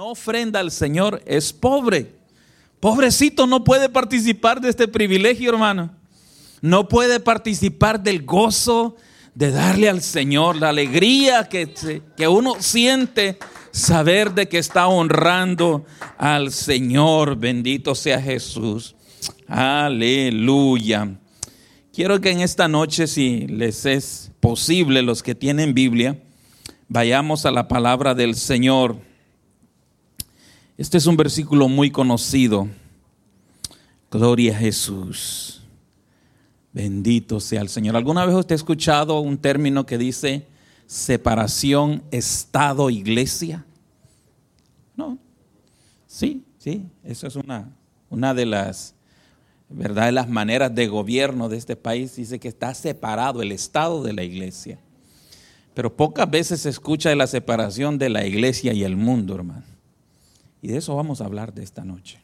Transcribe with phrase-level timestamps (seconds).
[0.00, 2.14] no ofrenda al Señor es pobre.
[2.80, 5.90] Pobrecito no puede participar de este privilegio, hermano.
[6.62, 8.96] No puede participar del gozo
[9.34, 11.74] de darle al Señor, la alegría que,
[12.16, 13.36] que uno siente
[13.72, 15.84] saber de que está honrando
[16.16, 17.36] al Señor.
[17.36, 18.96] Bendito sea Jesús.
[19.48, 21.14] Aleluya.
[21.92, 26.18] Quiero que en esta noche, si les es posible, los que tienen Biblia,
[26.88, 29.09] vayamos a la palabra del Señor.
[30.80, 32.66] Este es un versículo muy conocido.
[34.10, 35.60] Gloria a Jesús.
[36.72, 37.96] Bendito sea el Señor.
[37.96, 40.46] ¿Alguna vez usted ha escuchado un término que dice
[40.86, 43.66] separación Estado-Iglesia?
[44.96, 45.18] No.
[46.06, 47.76] Sí, sí, eso es una,
[48.08, 48.94] una de las,
[49.68, 50.06] ¿verdad?
[50.06, 52.16] De las maneras de gobierno de este país.
[52.16, 54.78] Dice que está separado el Estado de la Iglesia.
[55.74, 59.79] Pero pocas veces se escucha de la separación de la Iglesia y el mundo, hermano.
[60.62, 62.20] Y de eso vamos a hablar de esta noche.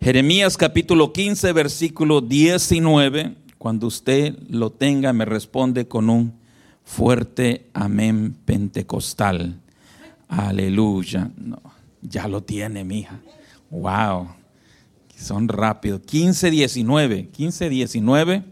[0.00, 3.36] Jeremías capítulo 15, versículo 19.
[3.58, 6.32] Cuando usted lo tenga, me responde con un
[6.82, 9.60] fuerte amén pentecostal.
[10.28, 11.30] Aleluya.
[12.00, 13.20] Ya lo tiene, mija.
[13.70, 14.28] Wow.
[15.14, 16.00] Son rápidos.
[16.06, 17.28] 15, 19.
[17.28, 18.44] 15, 19.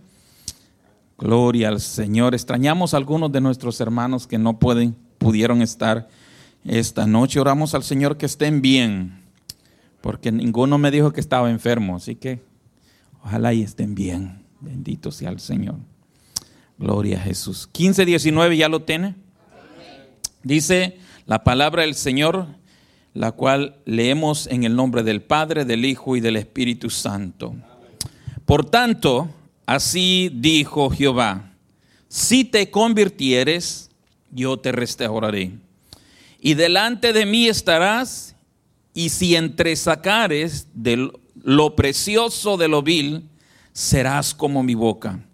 [1.17, 2.35] Gloria al Señor.
[2.35, 6.09] Extrañamos a algunos de nuestros hermanos que no pueden, pudieron estar
[6.65, 7.41] esta noche.
[7.41, 9.21] Oramos al Señor que estén bien,
[10.01, 12.41] porque ninguno me dijo que estaba enfermo, así que
[13.23, 14.45] ojalá y estén bien.
[14.61, 15.77] Bendito sea el Señor.
[16.79, 17.69] Gloria a Jesús.
[17.73, 19.15] 15, 19, ¿ya lo tiene?
[20.43, 22.47] Dice la palabra del Señor,
[23.15, 27.55] la cual leemos en el nombre del Padre, del Hijo y del Espíritu Santo.
[28.45, 29.29] Por tanto,
[29.67, 31.53] así dijo Jehová,
[32.09, 33.91] si te convirtieres,
[34.31, 35.53] yo te restauraré
[36.41, 38.37] y delante de mí estarás,
[38.95, 41.11] y si entresacares de
[41.43, 43.29] lo precioso de lo vil,
[43.73, 45.25] serás como mi boca.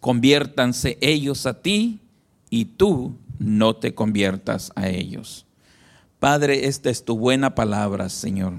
[0.00, 2.00] Conviértanse ellos a ti,
[2.50, 5.46] y tú no te conviertas a ellos.
[6.18, 8.54] Padre, esta es tu buena palabra, Señor.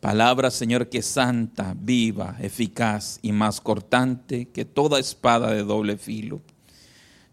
[0.00, 5.98] Palabra, Señor, que es santa, viva, eficaz y más cortante que toda espada de doble
[5.98, 6.40] filo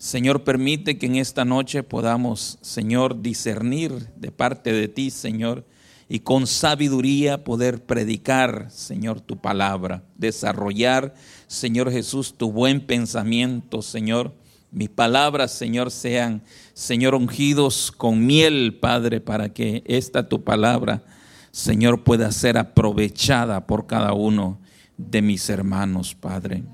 [0.03, 5.66] Señor, permite que en esta noche podamos, Señor, discernir de parte de ti, Señor,
[6.09, 11.14] y con sabiduría poder predicar, Señor, tu palabra, desarrollar,
[11.47, 14.34] Señor Jesús, tu buen pensamiento, Señor.
[14.72, 16.44] Mis palabras, Señor, sean,
[16.74, 21.06] Señor, ungidos con miel, Padre, para que esta tu palabra,
[21.52, 24.59] Señor, pueda ser aprovechada por cada uno
[24.97, 26.66] de mis hermanos, Padre.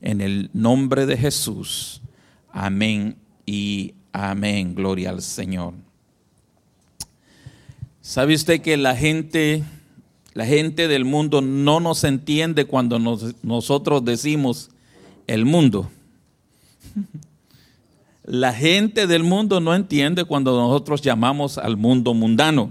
[0.00, 2.01] En el nombre de Jesús.
[2.52, 4.74] Amén y amén.
[4.74, 5.72] Gloria al Señor.
[8.02, 9.64] ¿Sabe usted que la gente,
[10.34, 14.70] la gente del mundo no nos entiende cuando nosotros decimos
[15.26, 15.90] el mundo?
[18.24, 22.70] La gente del mundo no entiende cuando nosotros llamamos al mundo mundano.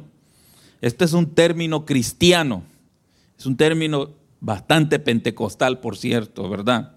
[0.80, 2.64] Este es un término cristiano,
[3.38, 6.94] es un término bastante pentecostal, por cierto, ¿verdad?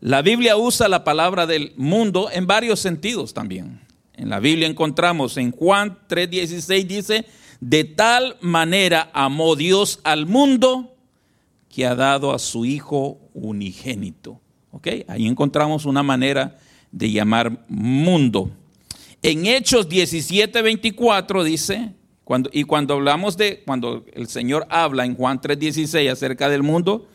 [0.00, 3.80] La Biblia usa la palabra del mundo en varios sentidos también.
[4.14, 7.26] En la Biblia encontramos en Juan 3:16 dice,
[7.60, 10.94] de tal manera amó Dios al mundo
[11.68, 14.40] que ha dado a su Hijo unigénito.
[14.70, 14.88] ¿Ok?
[15.08, 16.58] Ahí encontramos una manera
[16.92, 18.50] de llamar mundo.
[19.22, 21.92] En Hechos 17:24 dice,
[22.24, 27.08] cuando, y cuando hablamos de, cuando el Señor habla en Juan 3:16 acerca del mundo,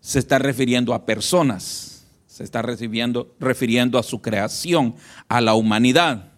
[0.00, 1.99] se está refiriendo a personas
[2.30, 4.94] se está recibiendo, refiriendo a su creación,
[5.28, 6.30] a la humanidad.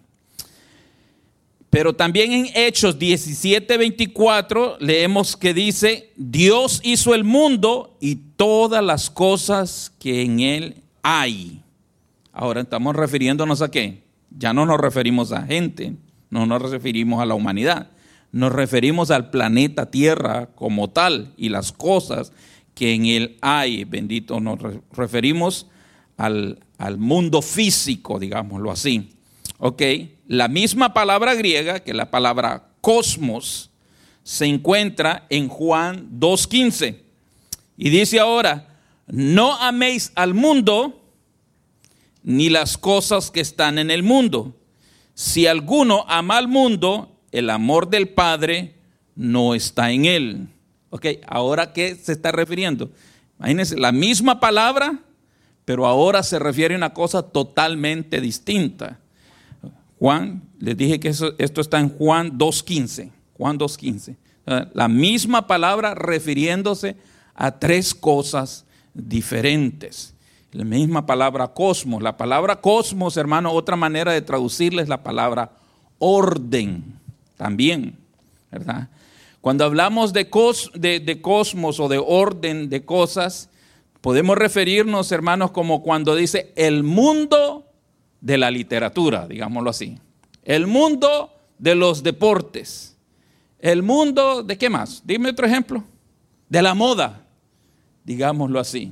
[1.69, 8.83] Pero también en Hechos 17, 24 leemos que dice, Dios hizo el mundo y todas
[8.83, 11.61] las cosas que en él hay.
[12.31, 14.01] Ahora estamos refiriéndonos a qué?
[14.31, 15.93] Ya no nos referimos a gente,
[16.31, 17.91] no nos referimos a la humanidad,
[18.31, 22.33] nos referimos al planeta Tierra como tal y las cosas
[22.73, 23.83] que en él hay.
[23.83, 24.57] Bendito, nos
[24.91, 25.67] referimos
[26.23, 29.11] al, mundo físico, digámoslo así.
[29.57, 29.81] Ok,
[30.27, 33.69] la misma palabra griega que la palabra cosmos
[34.23, 36.97] se encuentra en Juan 2.15.
[37.77, 41.01] Y dice ahora, no améis al mundo
[42.23, 44.55] ni las cosas que están en el mundo.
[45.13, 48.75] Si alguno ama al mundo, el amor del Padre
[49.15, 50.47] no está en él.
[50.89, 52.91] Ok, ahora qué se está refiriendo?
[53.39, 54.99] Imagínense, la misma palabra
[55.65, 58.99] pero ahora se refiere a una cosa totalmente distinta.
[59.99, 63.11] Juan, les dije que esto está en Juan 2.15.
[63.37, 64.15] Juan 2.15.
[64.73, 66.97] La misma palabra refiriéndose
[67.35, 70.13] a tres cosas diferentes.
[70.51, 72.03] La misma palabra cosmos.
[72.03, 75.51] La palabra cosmos, hermano, otra manera de traducirla es la palabra
[75.97, 76.83] orden
[77.37, 77.97] también,
[78.51, 78.89] ¿verdad?
[79.41, 80.29] Cuando hablamos de,
[80.79, 83.49] de, cosmos o de orden de cosas,
[84.03, 87.65] podemos referirnos, hermanos, como cuando dice el mundo
[88.19, 89.97] de la literatura, digámoslo así.
[90.43, 92.97] El mundo de los deportes.
[93.59, 95.01] El mundo de qué más?
[95.05, 95.85] Dime otro ejemplo.
[96.49, 97.25] De la moda,
[98.03, 98.91] digámoslo así.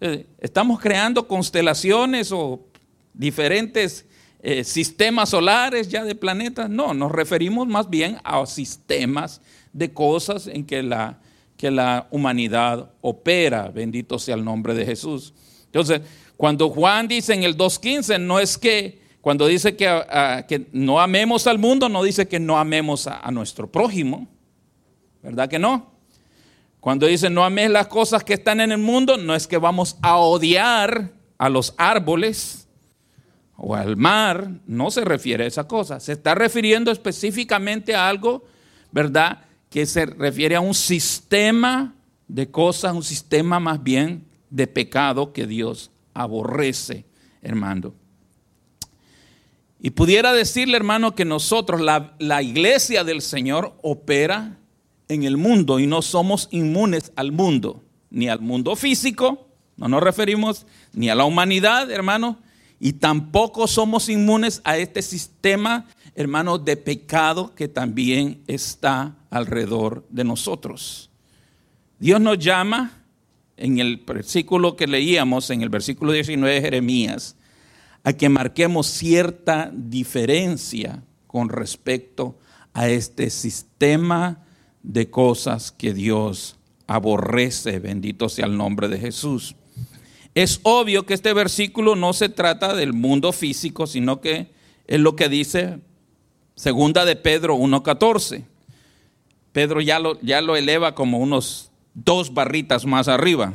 [0.00, 2.64] Eh, estamos creando constelaciones o
[3.12, 4.06] diferentes
[4.40, 6.70] eh, sistemas solares ya de planetas.
[6.70, 9.42] No, nos referimos más bien a sistemas
[9.74, 11.18] de cosas en que la,
[11.58, 13.68] que la humanidad opera.
[13.68, 15.34] Bendito sea el nombre de Jesús.
[15.66, 16.00] Entonces,
[16.38, 19.86] cuando Juan dice en el 2.15, no es que, cuando dice que,
[20.48, 24.26] que, no amemos al mundo, no dice que no amemos a, a nuestro prójimo.
[25.22, 25.98] ¿Verdad que no?
[26.80, 29.96] Cuando dice no ames las cosas que están en el mundo, no es que vamos
[30.00, 32.68] a odiar a los árboles
[33.56, 35.98] o al mar, no se refiere a esa cosa.
[35.98, 38.44] Se está refiriendo específicamente a algo,
[38.92, 39.47] ¿verdad?
[39.70, 41.94] Que se refiere a un sistema
[42.26, 47.04] de cosas, un sistema más bien de pecado que Dios aborrece,
[47.42, 47.94] hermano.
[49.80, 54.58] Y pudiera decirle, hermano, que nosotros, la, la iglesia del Señor, opera
[55.08, 60.02] en el mundo y no somos inmunes al mundo, ni al mundo físico, no nos
[60.02, 62.38] referimos ni a la humanidad, hermano,
[62.80, 65.86] y tampoco somos inmunes a este sistema,
[66.18, 71.10] hermano, de pecado que también está alrededor de nosotros.
[72.00, 73.04] Dios nos llama
[73.56, 77.36] en el versículo que leíamos, en el versículo 19 de Jeremías,
[78.02, 82.36] a que marquemos cierta diferencia con respecto
[82.72, 84.44] a este sistema
[84.82, 87.78] de cosas que Dios aborrece.
[87.78, 89.54] Bendito sea el nombre de Jesús.
[90.34, 94.50] Es obvio que este versículo no se trata del mundo físico, sino que
[94.88, 95.78] es lo que dice
[96.58, 98.44] segunda de Pedro 1.14.
[99.52, 103.54] Pedro ya lo, ya lo eleva como unos dos barritas más arriba.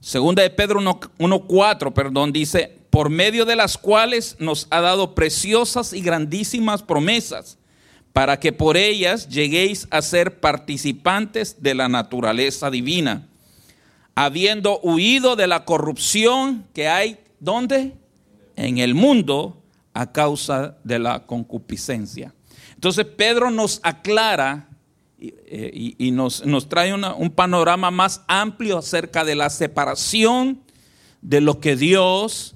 [0.00, 5.94] Segunda de Pedro 1.4, perdón, dice, por medio de las cuales nos ha dado preciosas
[5.94, 7.58] y grandísimas promesas
[8.12, 13.28] para que por ellas lleguéis a ser participantes de la naturaleza divina,
[14.14, 17.94] habiendo huido de la corrupción que hay, ¿dónde?
[18.56, 19.59] En el mundo
[19.94, 22.34] a causa de la concupiscencia.
[22.74, 24.68] Entonces Pedro nos aclara
[25.18, 30.60] y, eh, nos, trae un panorama más amplio acerca de la separación
[31.20, 32.54] de lo que Dios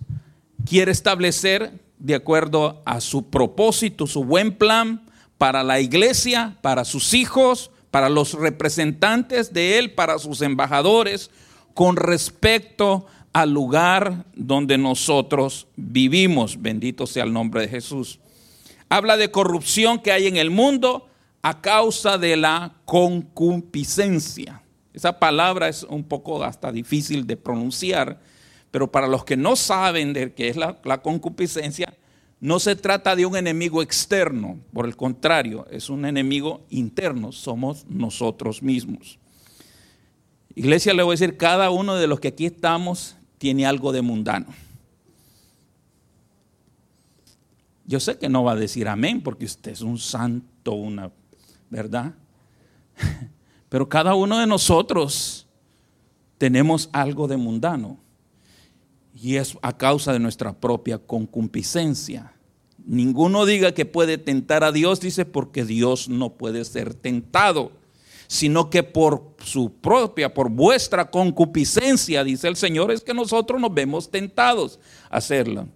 [0.64, 5.02] quiere establecer de acuerdo a su propósito, su buen plan
[5.38, 11.30] para la iglesia, para sus hijos, para los representantes de Él, para sus embajadores,
[11.74, 16.62] con respecto al lugar donde nosotros vivimos.
[16.62, 18.20] Bendito sea el nombre de Jesús.
[18.88, 21.08] Habla de corrupción que hay en el mundo
[21.42, 24.62] a causa de la concupiscencia.
[24.92, 28.20] Esa palabra es un poco hasta difícil de pronunciar,
[28.70, 31.92] pero para los que no saben de qué es la, concupiscencia,
[32.38, 37.84] no se trata de un enemigo externo, por el contrario, es un enemigo interno, somos
[37.88, 39.18] nosotros mismos.
[40.54, 44.00] Iglesia, le voy a decir, cada uno de los que aquí estamos tiene algo de
[44.00, 44.46] mundano.
[47.84, 51.12] Yo sé que no va a decir amén porque usted es un santo, una
[51.68, 52.14] verdad.
[53.68, 55.46] Pero cada uno de nosotros
[56.38, 57.98] tenemos algo de mundano.
[59.14, 62.32] Y es a causa de nuestra propia concupiscencia.
[62.82, 67.72] Ninguno diga que puede tentar a Dios, dice, porque Dios no puede ser tentado,
[68.26, 73.72] sino que por su propia, por vuestra concupiscencia, dice el Señor, es que nosotros nos
[73.72, 74.78] vemos tentados
[75.10, 75.68] a hacerlo.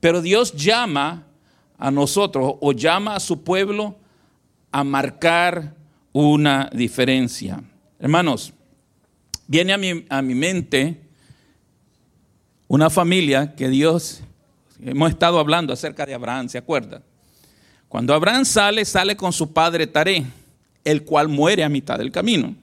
[0.00, 1.26] Pero Dios llama
[1.78, 3.96] a nosotros o llama a su pueblo
[4.70, 5.74] a marcar
[6.12, 7.62] una diferencia.
[7.98, 8.52] Hermanos,
[9.46, 11.00] viene a mi, a mi mente
[12.68, 14.22] una familia que Dios
[14.84, 17.04] Hemos estado hablando acerca de Abraham, ¿se acuerdan?
[17.88, 20.24] Cuando Abraham sale, sale con su padre Taré,
[20.84, 22.54] el cual muere a mitad del camino.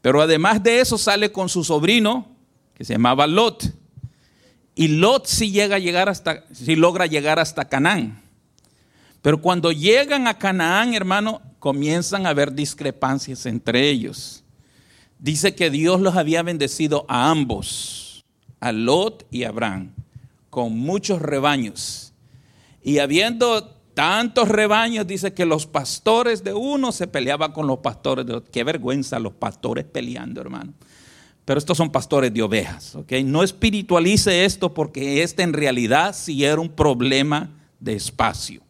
[0.00, 2.26] Pero además de eso sale con su sobrino,
[2.74, 3.72] que se llamaba Lot.
[4.74, 8.22] Y Lot sí llega a llegar hasta, sí logra llegar hasta Canaán.
[9.22, 14.44] Pero cuando llegan a Canaán, hermano, comienzan a haber discrepancias entre ellos.
[15.18, 18.24] Dice que Dios los había bendecido a ambos,
[18.60, 19.92] a Lot y a Abraham
[20.50, 22.12] con muchos rebaños.
[22.82, 28.24] Y habiendo tantos rebaños, dice que los pastores de uno se peleaban con los pastores
[28.24, 28.52] de otro.
[28.52, 30.72] Qué vergüenza los pastores peleando, hermano.
[31.44, 33.10] Pero estos son pastores de ovejas, ¿ok?
[33.24, 37.50] No espiritualice esto porque este en realidad sí era un problema
[37.80, 38.62] de espacio.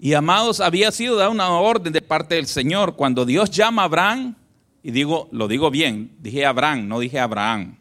[0.00, 2.96] Y amados, había sido dada una orden de parte del Señor.
[2.96, 4.34] Cuando Dios llama a Abraham,
[4.82, 7.76] y digo, lo digo bien, dije Abraham, no dije Abraham.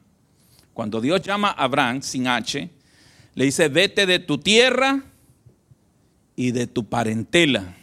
[0.76, 2.70] Cuando Dios llama a Abraham sin H,
[3.34, 5.02] le dice, vete de tu tierra
[6.36, 7.76] y de tu parentela.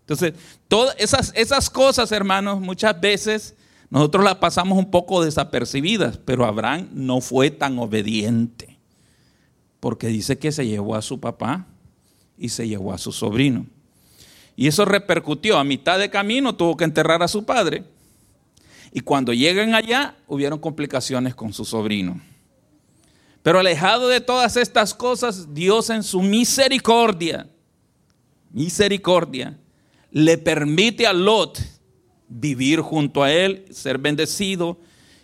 [0.00, 0.34] Entonces,
[0.68, 3.54] todas esas, esas cosas, hermanos, muchas veces
[3.90, 8.78] nosotros las pasamos un poco desapercibidas, pero Abraham no fue tan obediente,
[9.80, 11.66] porque dice que se llevó a su papá
[12.38, 13.66] y se llevó a su sobrino.
[14.56, 15.58] Y eso repercutió.
[15.58, 17.84] A mitad de camino tuvo que enterrar a su padre.
[18.92, 22.20] Y cuando llegan allá, hubieron complicaciones con su sobrino.
[23.42, 27.48] Pero alejado de todas estas cosas, Dios en su misericordia,
[28.52, 29.58] misericordia,
[30.10, 31.58] le permite a Lot
[32.28, 34.78] vivir junto a él, ser bendecido.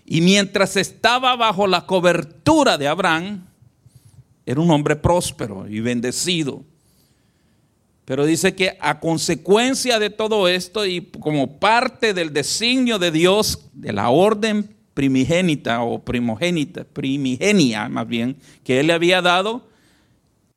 [0.04, 3.46] Y mientras estaba bajo la cobertura de Abraham,
[4.46, 6.64] era un hombre próspero y bendecido.
[8.06, 13.68] Pero dice que a consecuencia de todo esto y como parte del designio de Dios,
[13.74, 19.68] de la orden primigénita o primogénita, primigenia más bien, que él le había dado,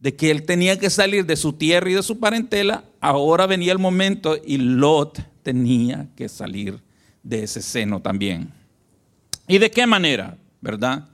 [0.01, 3.71] de que él tenía que salir de su tierra y de su parentela, ahora venía
[3.71, 6.79] el momento y Lot tenía que salir
[7.21, 8.51] de ese seno también.
[9.47, 10.37] ¿Y de qué manera?
[10.59, 11.07] ¿Verdad?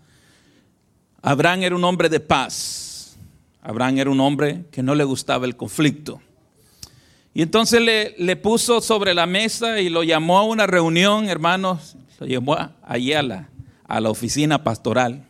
[1.21, 3.17] Abraham era un hombre de paz.
[3.61, 6.21] Abraham era un hombre que no le gustaba el conflicto.
[7.33, 12.25] Y entonces le, puso sobre la mesa y lo llamó a una reunión, hermanos, lo
[12.25, 13.49] llamó allí a la,
[13.85, 15.27] a la oficina pastoral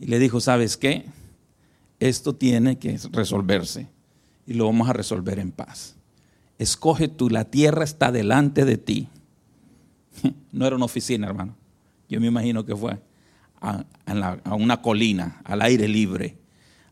[0.00, 1.04] y le dijo, ¿sabes qué?
[2.00, 3.88] Esto tiene que resolverse
[4.46, 5.96] y lo vamos a resolver en paz.
[6.58, 9.08] Escoge tú, la tierra está delante de ti.
[10.52, 11.56] No era una oficina, hermano.
[12.08, 13.00] Yo me imagino que fue
[13.60, 13.84] a,
[14.54, 16.38] una colina, al aire libre.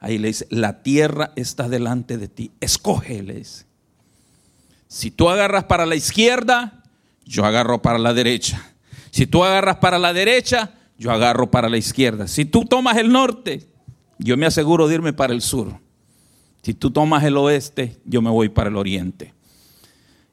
[0.01, 2.51] Ahí le dice, la tierra está delante de ti.
[2.61, 3.67] Escoge, le dice.
[4.89, 6.83] Si tú agarras para la izquierda,
[7.25, 8.61] yo agarro para la derecha.
[9.11, 12.27] Si tú agarras para la derecha, yo agarro para la izquierda.
[12.27, 13.69] Si tú tomas el norte,
[14.23, 15.79] yo me aseguro de irme para el sur.
[16.63, 19.35] Si tú tomas el oeste, yo me voy para el oriente.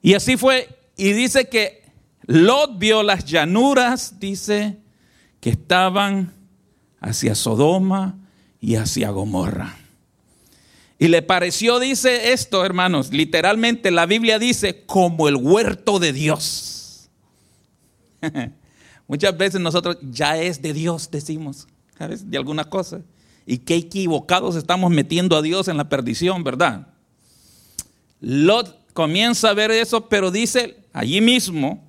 [0.02, 0.70] Y así fue.
[0.96, 1.84] Y dice que
[2.26, 4.78] Lot vio las llanuras, dice,
[5.40, 6.34] que estaban
[7.00, 8.18] hacia Sodoma
[8.60, 9.78] y hacia Gomorra.
[11.00, 17.10] Y le pareció, dice esto, hermanos, literalmente la Biblia dice, como el huerto de Dios.
[19.08, 21.68] Muchas veces nosotros ya es de Dios, decimos.
[21.98, 23.02] De alguna cosa.
[23.52, 26.86] Y qué equivocados estamos metiendo a Dios en la perdición, ¿verdad?
[28.22, 31.84] Lot comienza a ver eso, pero dice allí mismo,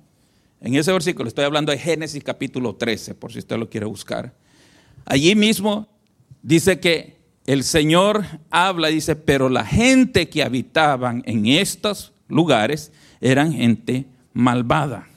[0.59, 4.33] en ese versículo, estoy hablando de Génesis capítulo 13, por si usted lo quiere buscar.
[5.05, 5.87] Allí mismo
[6.41, 13.53] dice que el Señor habla, dice, pero la gente que habitaban en estos lugares eran
[13.53, 15.07] gente malvada,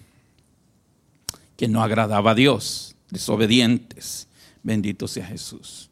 [1.57, 4.29] que no agradaba a Dios, desobedientes.
[4.63, 5.89] Bendito sea Jesús.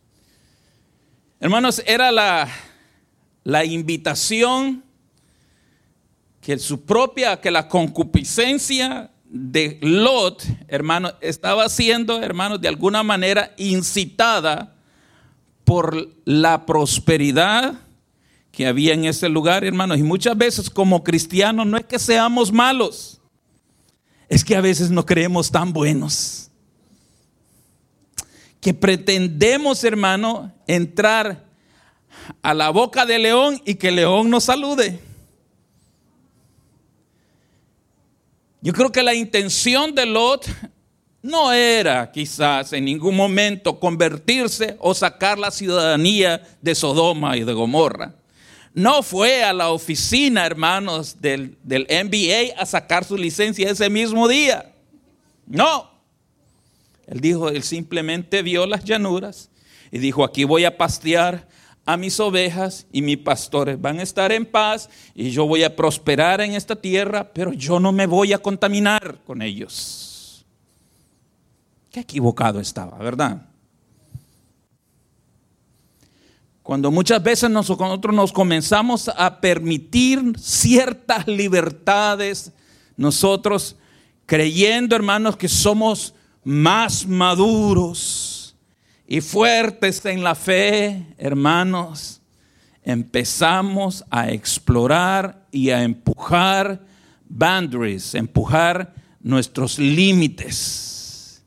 [1.43, 2.49] Hermanos, era la,
[3.43, 4.85] la invitación
[6.41, 13.55] que su propia, que la concupiscencia de Lot, hermano, estaba siendo, hermanos, de alguna manera
[13.57, 14.77] incitada
[15.65, 17.75] por la prosperidad
[18.53, 19.99] que había en ese lugar, hermanos.
[19.99, 23.21] Y muchas veces como cristianos no es que seamos malos,
[24.29, 26.52] es que a veces no creemos tan buenos.
[28.63, 31.45] Que pretendemos, hermano, entrar
[32.41, 34.99] a la boca de león y que el león nos salude.
[38.63, 40.47] Yo creo que la intención de Lot
[41.23, 47.53] no era quizás en ningún momento convertirse o sacar la ciudadanía de Sodoma y de
[47.53, 48.15] Gomorra.
[48.75, 54.29] No fue a la oficina, hermanos, del, del NBA a sacar su licencia ese mismo
[54.29, 54.73] día.
[55.47, 55.92] No.
[57.13, 59.51] Él dijo, él simplemente vio las llanuras
[59.91, 61.47] y dijo, aquí voy a pastear
[61.85, 65.77] a mis ovejas y mis pastores van a estar en paz y yo voy a
[65.77, 70.47] prosperar en esta tierra, pero yo no me voy a contaminar con ellos.
[71.91, 73.43] Qué equivocado estaba, ¿verdad?
[76.63, 82.53] Cuando muchas veces nosotros nos comenzamos a permitir ciertas libertades,
[82.97, 83.77] nosotros
[84.25, 88.57] creyendo, hermanos, que somos más maduros
[89.07, 92.21] y fuertes en la fe, hermanos,
[92.83, 96.81] empezamos a explorar y a empujar
[97.29, 101.43] boundaries, empujar nuestros límites.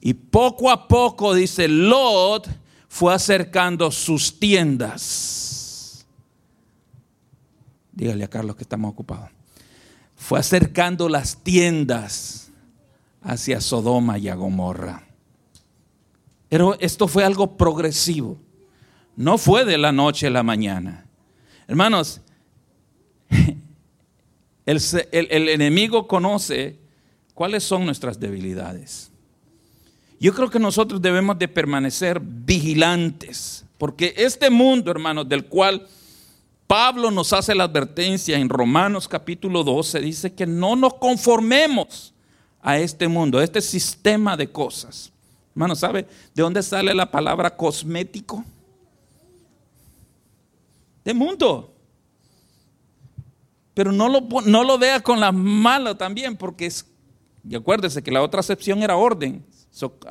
[0.00, 2.48] Y poco a poco, dice Lot,
[2.88, 6.06] fue acercando sus tiendas.
[7.92, 9.30] Dígale a Carlos que estamos ocupados.
[10.16, 12.47] Fue acercando las tiendas
[13.28, 15.06] hacia Sodoma y a Gomorra.
[16.48, 18.38] Pero esto fue algo progresivo.
[19.16, 21.04] No fue de la noche a la mañana.
[21.66, 22.22] Hermanos,
[24.64, 24.80] el,
[25.12, 26.78] el, enemigo conoce
[27.34, 29.10] cuáles son nuestras debilidades.
[30.18, 35.86] Yo creo que nosotros debemos de permanecer vigilantes, porque este mundo, hermanos, del cual
[36.66, 42.14] Pablo nos hace la advertencia en Romanos capítulo 12, dice que no nos conformemos
[42.60, 45.12] a este mundo, a este sistema de cosas.
[45.52, 48.44] Hermano, ¿sabe de dónde sale la palabra cosmético?
[51.04, 51.74] De mundo.
[53.74, 56.86] Pero no lo, no lo vea con la mala también, porque es,
[57.48, 59.44] y acuérdese que la otra acepción era orden.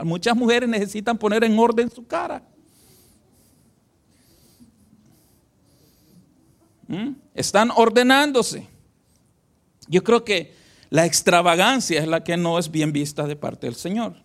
[0.03, 2.43] muchas mujeres necesitan poner en orden su cara.
[6.87, 7.11] ¿Mm?
[7.33, 8.67] Están ordenándose.
[9.87, 10.53] Yo creo que
[10.89, 14.15] la extravagancia es la que no es bien vista de parte del Señor.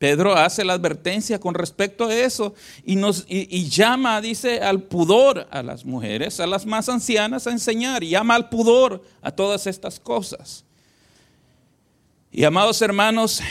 [0.00, 2.54] Pedro hace la advertencia con respecto a eso
[2.86, 8.08] y, llama, dice, al pudor a las mujeres, a las más ancianas a enseñar, y
[8.08, 10.64] llama al pudor a todas estas cosas.
[12.32, 13.42] Y amados hermanos,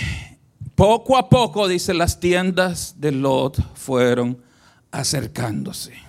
[0.73, 4.41] poco a poco, dice, las tiendas de Lot fueron
[4.89, 6.08] acercándose.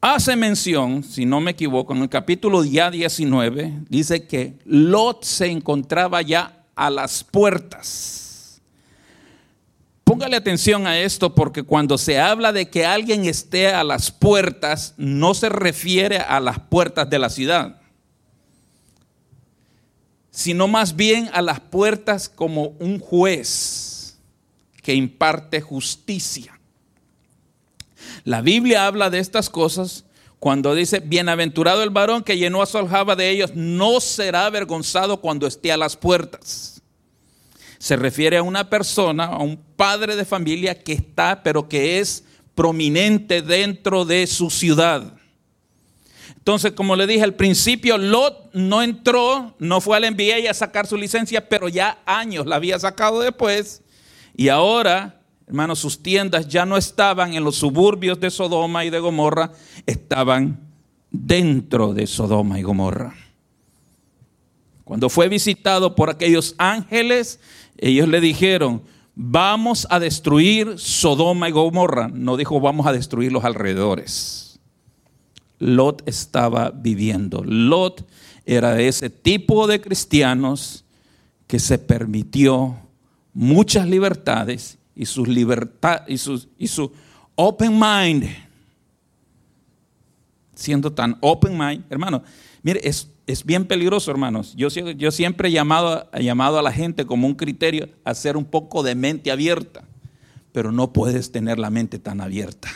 [0.00, 5.46] Hace mención, si no me equivoco, en el capítulo ya 19, dice que Lot se
[5.46, 8.60] encontraba ya a las puertas.
[10.04, 14.94] Póngale atención a esto porque cuando se habla de que alguien esté a las puertas,
[14.96, 17.80] no se refiere a las puertas de la ciudad,
[20.30, 24.16] sino más bien a las puertas como un juez
[24.82, 26.55] que imparte justicia.
[28.26, 30.04] La Biblia habla de estas cosas
[30.40, 35.20] cuando dice, bienaventurado el varón que llenó a su aljaba de ellos, no será avergonzado
[35.20, 36.82] cuando esté a las puertas.
[37.78, 42.24] Se refiere a una persona, a un padre de familia que está, pero que es
[42.56, 45.14] prominente dentro de su ciudad.
[46.36, 50.88] Entonces, como le dije al principio, Lot no entró, no fue al NBA a sacar
[50.88, 53.82] su licencia, pero ya años la había sacado después.
[54.36, 55.15] Y ahora
[55.46, 59.52] Hermanos, sus tiendas ya no estaban en los suburbios de Sodoma y de Gomorra,
[59.86, 60.58] estaban
[61.10, 63.14] dentro de Sodoma y Gomorra.
[64.82, 67.40] Cuando fue visitado por aquellos ángeles,
[67.78, 68.82] ellos le dijeron,
[69.14, 72.08] vamos a destruir Sodoma y Gomorra.
[72.08, 74.58] No dijo, vamos a destruir los alrededores.
[75.58, 77.42] Lot estaba viviendo.
[77.44, 78.06] Lot
[78.44, 80.84] era de ese tipo de cristianos
[81.46, 82.76] que se permitió
[83.32, 86.90] muchas libertades y su libertad y su, y su
[87.34, 88.24] open mind,
[90.54, 92.22] siendo tan open mind, hermano,
[92.62, 94.54] mire, es, es bien peligroso, hermanos.
[94.56, 98.38] Yo, yo siempre he llamado, he llamado a la gente como un criterio a ser
[98.38, 99.84] un poco de mente abierta,
[100.52, 102.70] pero no puedes tener la mente tan abierta.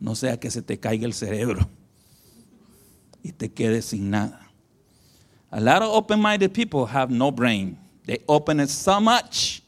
[0.00, 1.68] No sea que se te caiga el cerebro
[3.22, 4.50] y te quedes sin nada.
[5.50, 7.78] A lot of open-minded people have no brain.
[8.06, 9.63] They open it so much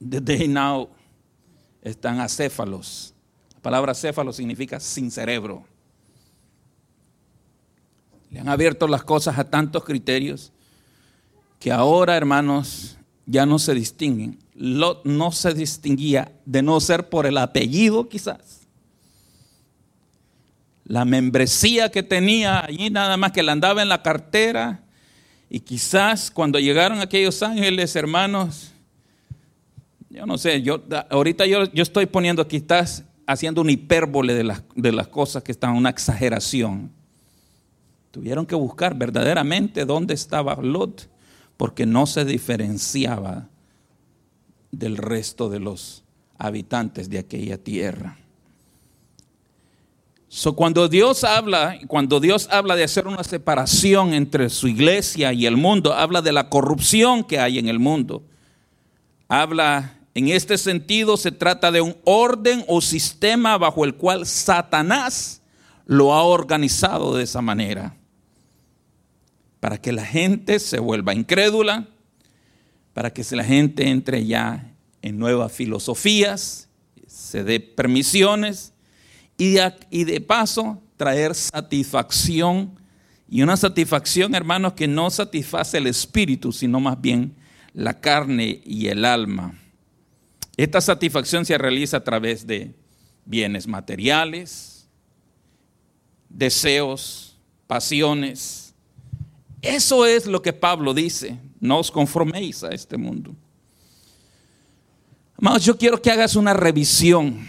[0.00, 0.88] they now
[1.82, 3.14] están acéfalos.
[3.54, 5.64] La palabra acéfalo significa sin cerebro.
[8.30, 10.52] Le han abierto las cosas a tantos criterios
[11.60, 14.38] que ahora, hermanos, ya no se distinguen.
[14.54, 18.66] Lot no se distinguía de no ser por el apellido quizás.
[20.84, 24.84] La membresía que tenía allí nada más que le andaba en la cartera
[25.50, 28.72] y quizás cuando llegaron aquellos ángeles, hermanos,
[30.16, 34.44] yo no sé, yo, ahorita yo, yo estoy poniendo aquí, estás haciendo una hipérbole de
[34.44, 36.90] las, de las cosas que están, una exageración.
[38.12, 41.10] Tuvieron que buscar verdaderamente dónde estaba Lot,
[41.58, 43.48] porque no se diferenciaba
[44.70, 46.02] del resto de los
[46.38, 48.16] habitantes de aquella tierra.
[50.28, 55.44] So, cuando Dios habla, cuando Dios habla de hacer una separación entre su iglesia y
[55.44, 58.22] el mundo, habla de la corrupción que hay en el mundo.
[59.28, 65.42] Habla en este sentido se trata de un orden o sistema bajo el cual Satanás
[65.84, 67.94] lo ha organizado de esa manera.
[69.60, 71.86] Para que la gente se vuelva incrédula,
[72.94, 76.70] para que la gente entre ya en nuevas filosofías,
[77.06, 78.72] se dé permisiones
[79.36, 79.58] y
[80.04, 82.80] de, paso traer satisfacción
[83.28, 87.34] y una satisfacción, hermanos, que no satisface el espíritu, sino más bien
[87.74, 89.60] la carne y el alma.
[90.56, 92.74] Esta satisfacción se realiza a través de
[93.26, 94.88] bienes materiales,
[96.28, 98.74] deseos, pasiones.
[99.60, 103.34] Eso es lo que Pablo dice, no os conforméis a este mundo.
[105.38, 107.46] Amados, yo quiero que hagas una revisión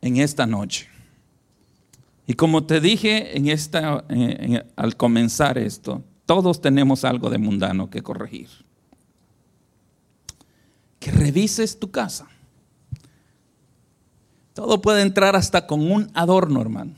[0.00, 0.88] en esta noche.
[2.26, 4.04] Y como te dije en esta,
[4.76, 8.48] al comenzar esto, todos tenemos algo de mundano que corregir
[10.98, 12.28] que revises tu casa.
[14.54, 16.92] Todo puede entrar hasta con un adorno, hermano.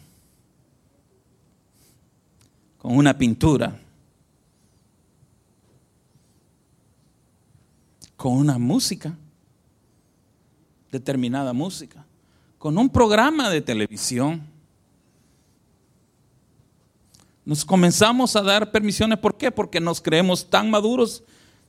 [2.79, 3.79] Con una pintura.
[8.17, 9.15] Con una música.
[10.91, 12.05] Determinada música.
[12.59, 14.43] Con un programa de televisión.
[17.45, 19.19] Nos comenzamos a dar permisiones.
[19.19, 19.51] ¿Por qué?
[19.51, 21.23] Porque nos creemos tan maduros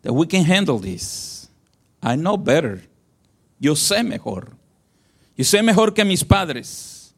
[0.03, 1.40] that we can handle this.
[2.01, 2.89] I know better.
[3.59, 4.57] Yo sé mejor.
[5.37, 7.13] Yo sé mejor que mis padres.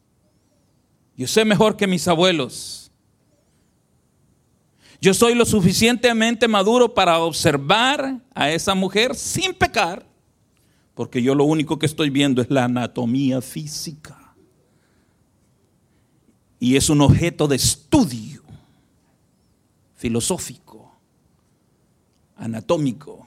[1.16, 2.84] Yo sé mejor que mis abuelos.
[5.00, 10.06] Yo soy lo suficientemente maduro para observar a esa mujer sin pecar,
[10.94, 14.34] porque yo lo único que estoy viendo es la anatomía física.
[16.58, 18.42] Y es un objeto de estudio
[19.94, 20.98] filosófico,
[22.36, 23.26] anatómico.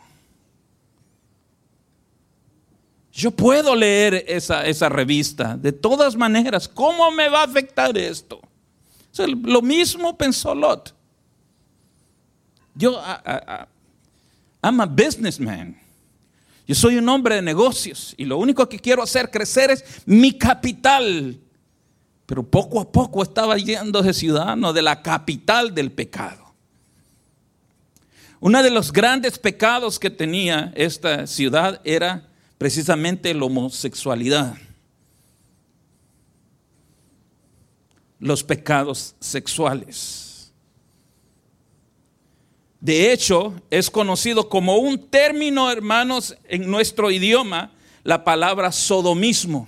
[3.17, 5.58] Yo puedo leer esa, revista.
[5.58, 8.39] De todas maneras, ¿cómo me va a afectar esto?
[9.25, 10.93] lo mismo pensó Lot.
[12.75, 13.01] Yo,
[14.62, 15.75] I'm a businessman.
[16.67, 20.38] Yo soy un hombre de negocios y lo único que quiero hacer crecer es mi
[20.38, 21.39] capital.
[22.27, 26.53] Pero poco a poco estaba yendo de ciudadano de la capital del pecado.
[28.39, 34.55] Uno de los grandes pecados que tenía esta ciudad era precisamente la homosexualidad,
[38.19, 40.53] los pecados sexuales.
[42.79, 47.71] De hecho, es conocido como un término, hermanos, en nuestro idioma,
[48.03, 49.67] la palabra sodomismo.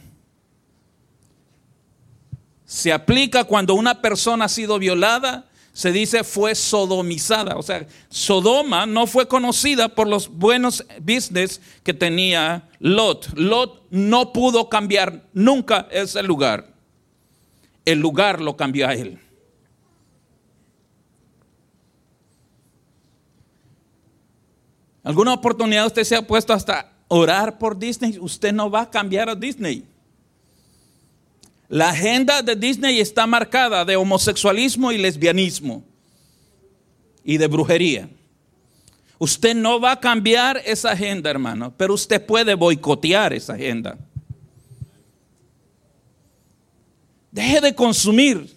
[2.66, 5.49] Se aplica cuando una persona ha sido violada
[5.80, 7.56] se dice fue sodomizada.
[7.56, 13.30] O sea, Sodoma no fue conocida por los buenos business que tenía Lot.
[13.38, 16.74] Lot no pudo cambiar nunca ese lugar.
[17.86, 19.22] El lugar lo cambió a él.
[25.02, 28.20] ¿Alguna oportunidad usted se ha puesto hasta orar por Disney?
[28.20, 29.86] Usted no va a cambiar a Disney.
[31.70, 35.84] La agenda de Disney está marcada de homosexualismo y lesbianismo
[37.24, 38.10] y de brujería.
[39.20, 44.00] Usted no va a cambiar esa agenda, hermano, pero usted puede boicotear esa agenda.
[47.32, 48.52] Deje de consumir.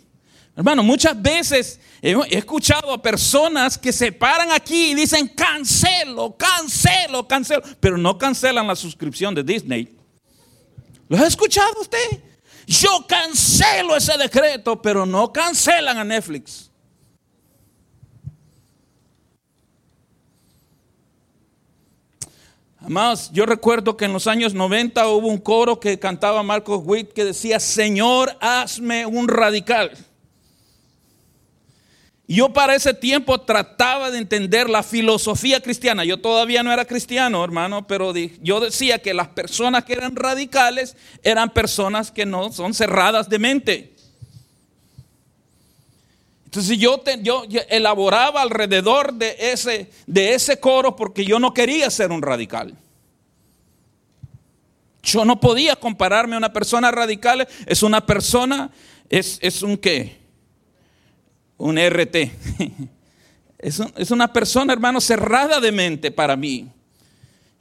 [0.56, 7.28] Hermano, muchas veces he escuchado a personas que se paran aquí y dicen cancelo, cancelo,
[7.28, 9.98] cancelo, pero no cancelan la suscripción de Disney.
[11.08, 12.31] ¿Lo ha escuchado usted?
[12.72, 16.70] Yo cancelo ese decreto, pero no cancelan a Netflix.
[22.80, 27.12] Además, yo recuerdo que en los años 90 hubo un coro que cantaba Marcos Witt
[27.12, 29.92] que decía, Señor, hazme un radical.
[32.32, 36.02] Yo para ese tiempo trataba de entender la filosofía cristiana.
[36.02, 40.96] Yo todavía no era cristiano, hermano, pero yo decía que las personas que eran radicales
[41.22, 43.92] eran personas que no son cerradas de mente.
[46.46, 52.12] Entonces yo, yo, elaboraba alrededor de ese, de ese coro porque yo no quería ser
[52.12, 52.74] un radical.
[55.02, 57.46] Yo no podía compararme a una persona radical.
[57.66, 58.70] Es una persona,
[59.10, 60.21] es, es un qué?
[61.58, 62.16] Un RT.
[63.62, 66.68] Es, una persona, hermano, cerrada de mente para mí.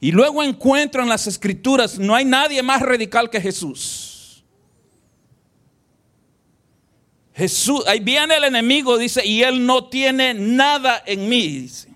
[0.00, 4.42] Y luego encuentro en las escrituras, no hay nadie más radical que Jesús.
[7.32, 11.88] Jesús, ahí viene el enemigo, dice, y él no tiene nada en mí, dice.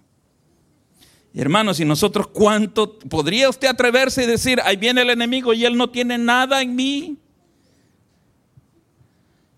[1.34, 5.76] Y hermanos, nosotros cuánto, ¿podría usted atreverse y decir, ahí viene el enemigo y él
[5.76, 7.18] no tiene nada en mí?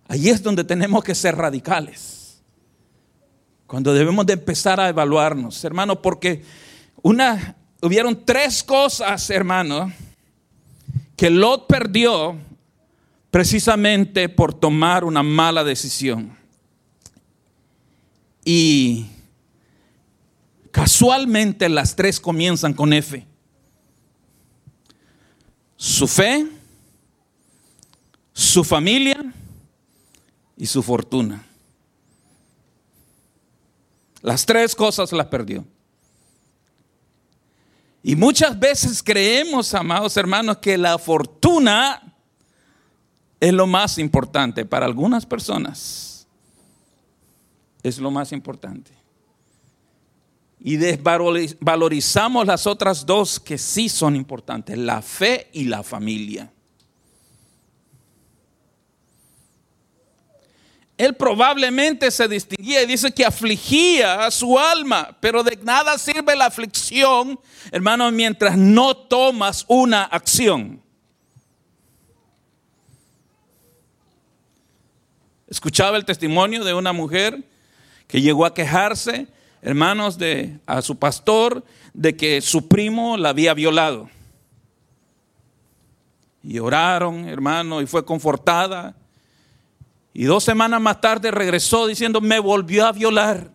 [0.08, 2.17] Ahí es donde tenemos que ser radicales.
[3.68, 6.42] Cuando debemos de empezar a evaluarnos, hermano, porque
[7.02, 9.92] una, hubieron tres cosas, hermano,
[11.14, 12.38] que Lot perdió
[13.30, 16.34] precisamente por tomar una mala decisión.
[18.42, 19.04] Y
[20.70, 23.26] casualmente las tres comienzan con F.
[25.76, 26.46] Su fe,
[28.32, 29.30] su familia
[30.56, 31.47] y su fortuna.
[34.22, 35.64] Las tres cosas las perdió.
[38.02, 42.14] Y muchas veces creemos, amados hermanos, que la fortuna
[43.40, 46.26] es lo más importante para algunas personas.
[47.82, 48.92] Es lo más importante.
[50.60, 56.52] Y desvalorizamos las otras dos que sí son importantes, la fe y la familia.
[60.98, 66.34] Él probablemente se distinguía y dice que afligía a su alma, pero de nada sirve
[66.34, 67.38] la aflicción,
[67.70, 70.82] hermano, mientras no tomas una acción.
[75.46, 77.44] Escuchaba el testimonio de una mujer
[78.08, 79.28] que llegó a quejarse,
[79.62, 84.10] hermanos, de a su pastor de que su primo la había violado.
[86.42, 88.96] Y oraron, hermano, y fue confortada.
[90.12, 93.50] Y dos semanas más tarde regresó diciendo, me volvió a violar.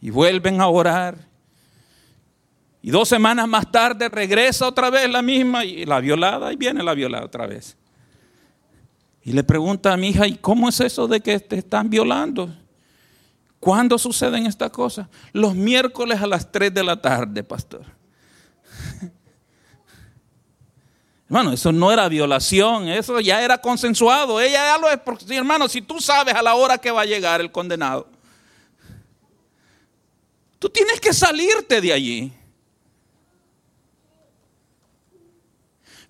[0.00, 1.28] Y vuelven a orar.
[2.82, 6.82] Y dos semanas más tarde regresa otra vez la misma y la violada y viene
[6.82, 7.76] la violada otra vez.
[9.22, 12.48] Y le pregunta a mi hija, ¿y cómo es eso de que te están violando?
[13.58, 15.08] ¿Cuándo suceden estas cosas?
[15.34, 17.84] Los miércoles a las 3 de la tarde, pastor.
[21.30, 24.40] Hermano, eso no era violación, eso ya era consensuado.
[24.40, 27.04] Ella ya lo es, porque, hermano, si tú sabes a la hora que va a
[27.04, 28.08] llegar el condenado,
[30.58, 32.32] tú tienes que salirte de allí.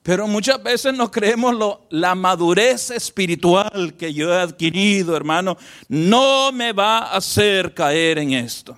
[0.03, 6.51] Pero muchas veces nos creemos lo, la madurez espiritual que yo he adquirido, hermano, no
[6.51, 8.75] me va a hacer caer en esto.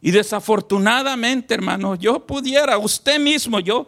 [0.00, 3.86] Y desafortunadamente, hermano, yo pudiera, usted mismo, yo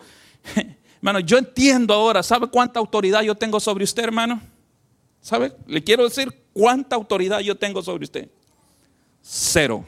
[0.96, 4.40] Hermano, yo entiendo ahora, ¿sabe cuánta autoridad yo tengo sobre usted, hermano?
[5.20, 5.52] ¿Sabe?
[5.66, 8.30] Le quiero decir cuánta autoridad yo tengo sobre usted.
[9.22, 9.84] Cero.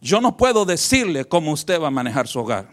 [0.00, 2.70] Yo no puedo decirle cómo usted va a manejar su hogar.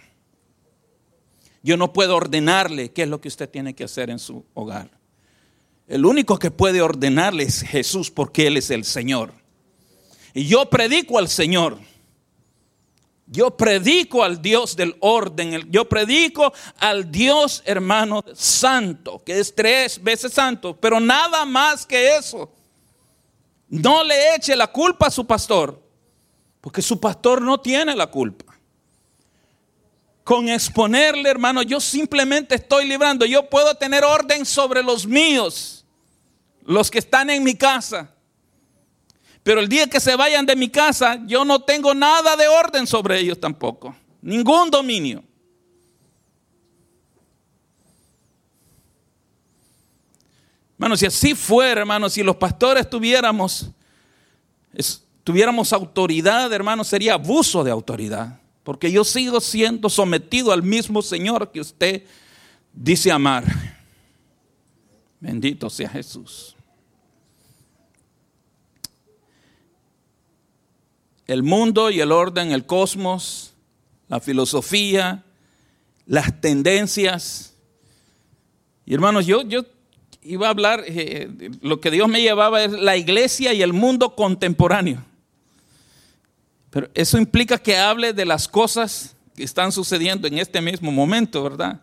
[1.64, 4.92] Yo no puedo ordenarle qué es lo que usted tiene que hacer en su hogar.
[5.88, 9.34] El único que puede ordenarle es Jesús porque Él es el Señor.
[10.34, 11.80] Y yo predico al Señor.
[13.26, 20.02] Yo predico al Dios del orden, yo predico al Dios hermano santo, que es tres
[20.02, 22.52] veces santo, pero nada más que eso.
[23.70, 25.82] No le eche la culpa a su pastor,
[26.60, 28.54] porque su pastor no tiene la culpa.
[30.24, 33.26] Con exponerle, hermano, yo simplemente estoy librando.
[33.26, 35.86] Yo puedo tener orden sobre los míos,
[36.64, 38.14] los que están en mi casa.
[39.44, 42.88] Pero el día que se vayan de mi casa, yo no tengo nada de orden
[42.88, 43.94] sobre ellos tampoco.
[44.22, 45.22] Ningún dominio.
[50.78, 53.70] Hermanos, si así fuera, hermanos, si los pastores tuviéramos,
[55.24, 58.40] tuviéramos autoridad, hermanos, sería abuso de autoridad.
[58.64, 62.04] Porque yo sigo siendo sometido al mismo Señor que usted
[62.74, 63.44] dice amar.
[65.20, 66.53] Bendito sea Jesús.
[71.28, 73.54] El mundo y el orden, el cosmos,
[74.08, 75.24] la filosofía,
[76.06, 77.54] las tendencias.
[78.86, 79.64] Y hermanos, yo, yo
[80.22, 81.30] iba a hablar, eh,
[81.62, 85.04] lo que Dios me llevaba es la iglesia y el mundo contemporáneo.
[86.70, 91.44] Pero eso implica que hable de las cosas que están sucediendo en este mismo momento,
[91.44, 91.82] ¿verdad?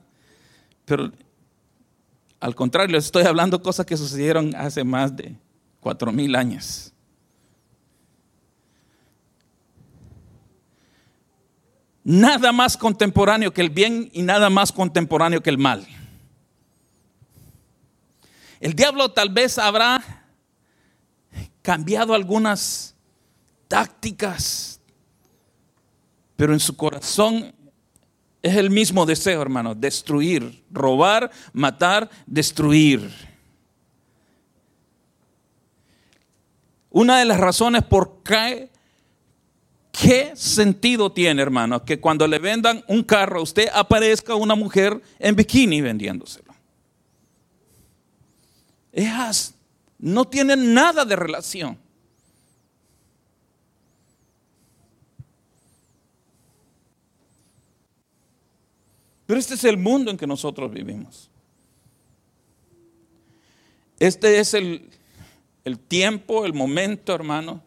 [0.84, 1.12] Pero
[2.40, 5.36] al contrario, estoy hablando cosas que sucedieron hace más de
[5.78, 6.92] cuatro mil años.
[12.10, 15.86] Nada más contemporáneo que el bien y nada más contemporáneo que el mal.
[18.58, 20.24] El diablo tal vez habrá
[21.62, 22.96] cambiado algunas
[23.68, 24.80] tácticas,
[26.34, 27.54] pero en su corazón
[28.42, 33.08] es el mismo deseo, hermano, destruir, robar, matar, destruir.
[36.90, 38.69] Una de las razones por qué
[39.92, 45.00] ¿Qué sentido tiene, hermano, que cuando le vendan un carro a usted aparezca una mujer
[45.18, 46.54] en bikini vendiéndoselo?
[48.92, 49.54] Es
[49.98, 51.78] No tienen nada de relación.
[59.26, 61.30] Pero este es el mundo en que nosotros vivimos.
[64.00, 64.90] Este es el,
[65.64, 67.62] el tiempo, el momento, hermano,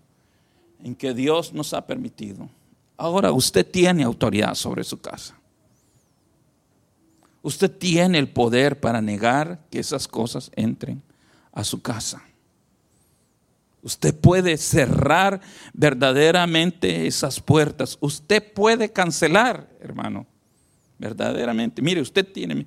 [0.83, 2.49] en que Dios nos ha permitido.
[2.97, 5.35] Ahora usted tiene autoridad sobre su casa.
[7.41, 11.01] Usted tiene el poder para negar que esas cosas entren
[11.51, 12.23] a su casa.
[13.81, 15.41] Usted puede cerrar
[15.73, 17.97] verdaderamente esas puertas.
[17.99, 20.25] Usted puede cancelar, hermano,
[20.97, 21.81] verdaderamente.
[21.81, 22.65] Mire, usted tiene...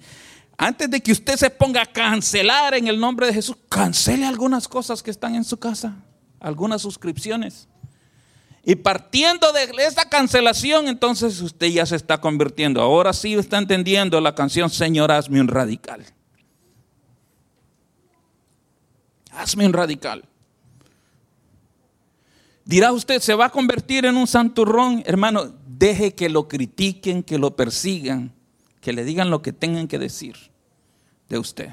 [0.59, 4.69] Antes de que usted se ponga a cancelar en el nombre de Jesús, cancele algunas
[4.69, 5.97] cosas que están en su casa,
[6.41, 7.69] algunas suscripciones.
[8.69, 12.83] Y partiendo de esa cancelación, entonces usted ya se está convirtiendo.
[12.83, 16.05] Ahora sí está entendiendo la canción Señor, hazme un radical.
[19.31, 20.25] Hazme un radical.
[22.65, 25.05] Dirá usted, ¿se va a convertir en un santurrón?
[25.07, 28.33] Hermano, deje que lo critiquen, que lo persigan,
[28.81, 30.35] que le digan lo que tengan que decir
[31.29, 31.71] de usted.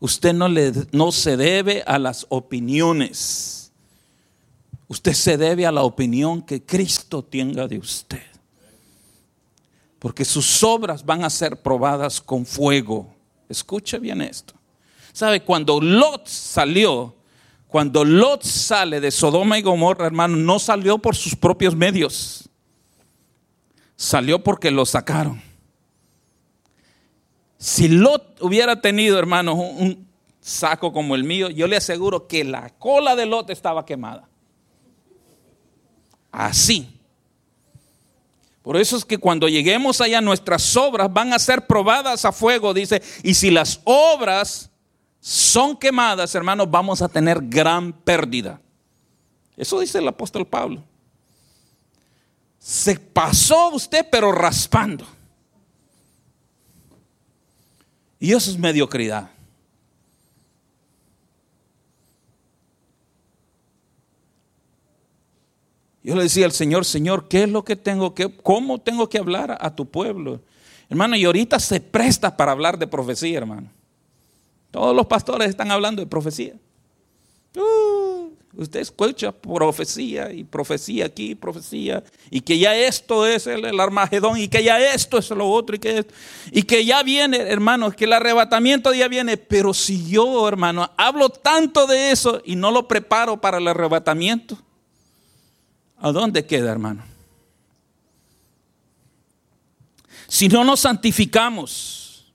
[0.00, 3.63] Usted no, le, no se debe a las opiniones
[4.94, 8.22] Usted se debe a la opinión que Cristo tenga de usted.
[9.98, 13.12] Porque sus obras van a ser probadas con fuego.
[13.48, 14.54] Escuche bien esto.
[15.12, 15.42] ¿Sabe?
[15.42, 17.12] Cuando Lot salió,
[17.66, 22.48] cuando Lot sale de Sodoma y Gomorra, hermano, no salió por sus propios medios.
[23.96, 25.42] Salió porque lo sacaron.
[27.58, 30.06] Si Lot hubiera tenido, hermano, un
[30.40, 34.28] saco como el mío, yo le aseguro que la cola de Lot estaba quemada
[36.34, 36.88] así.
[38.62, 42.72] Por eso es que cuando lleguemos allá nuestras obras van a ser probadas a fuego,
[42.72, 44.70] dice, y si las obras
[45.20, 48.60] son quemadas, hermanos, vamos a tener gran pérdida.
[49.56, 50.82] Eso dice el apóstol Pablo.
[52.58, 55.06] Se pasó usted, pero raspando.
[58.18, 59.33] Y eso es mediocridad.
[66.04, 69.16] Yo le decía al Señor, Señor, ¿qué es lo que tengo que, cómo tengo que
[69.16, 70.42] hablar a tu pueblo?
[70.90, 73.70] Hermano, y ahorita se presta para hablar de profecía, hermano.
[74.70, 76.52] Todos los pastores están hablando de profecía.
[77.56, 84.36] Uh, usted escucha profecía y profecía aquí, profecía, y que ya esto es el, Armagedón,
[84.36, 86.04] y que ya esto es lo otro, y que,
[86.52, 89.38] y que ya viene, hermano, que el arrebatamiento ya viene.
[89.38, 94.58] Pero si yo, hermano, hablo tanto de eso y no lo preparo para el arrebatamiento,
[96.04, 97.02] ¿A dónde queda, hermano?
[100.28, 102.30] Si no nos santificamos,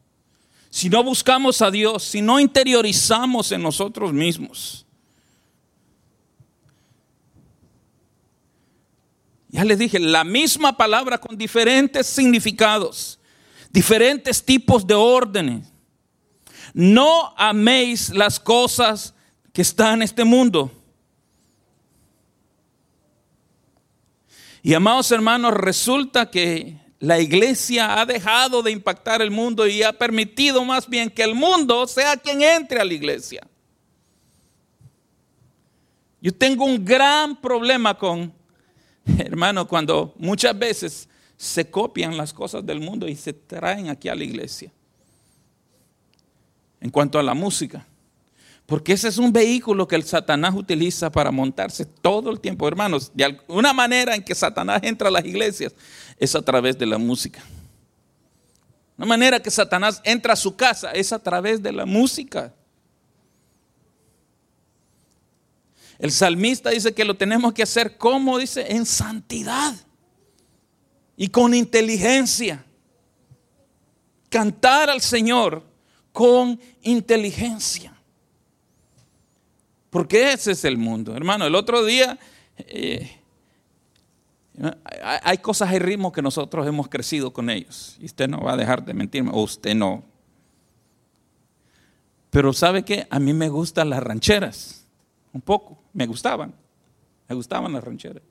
[0.71, 4.88] si no buscamos a Dios, si no interiorizamos en nosotros mismos,
[9.49, 13.19] ya les dije, la misma palabra con diferentes significados,
[13.69, 15.67] diferentes tipos de órdenes.
[16.73, 19.13] No améis las cosas
[19.53, 20.71] que están en este mundo
[24.62, 29.93] Y amados hermanos, resulta que la iglesia ha dejado de impactar el mundo y ha
[29.93, 33.48] permitido más bien que el mundo sea quien entre a la iglesia.
[36.22, 38.34] Yo tengo un gran problema con,
[39.17, 44.15] hermano, cuando muchas veces se copian las cosas del mundo y se traen aquí a
[44.15, 44.69] la iglesia.
[46.82, 47.86] En cuanto a la música.
[48.69, 52.67] Porque ese es un vehículo que el Satanás utiliza para montarse todo el tiempo.
[52.67, 55.73] Hermanos, de una manera en que Satanás entra a las iglesias
[56.19, 57.43] es a través de la música.
[58.95, 62.53] Una manera que Satanás entra a su casa es a través de la música.
[65.97, 69.73] El salmista dice que lo tenemos que hacer como dice, en santidad
[71.17, 72.63] y con inteligencia.
[74.29, 75.63] Cantar al Señor
[76.12, 77.99] con inteligencia.
[79.89, 81.16] Porque ese es el mundo.
[81.16, 82.20] Hermano, el otro día
[82.57, 83.20] eh,
[85.24, 87.97] hay cosas y ritmos que nosotros hemos crecido con ellos.
[87.99, 90.03] Y usted no va a dejar de mentirme, o usted no.
[92.30, 93.07] Pero ¿sabe qué?
[93.09, 94.86] A mí me gustan las rancheras.
[95.34, 95.80] Un poco.
[95.93, 96.53] Me gustaban.
[97.28, 98.22] Me gustaban las rancheras.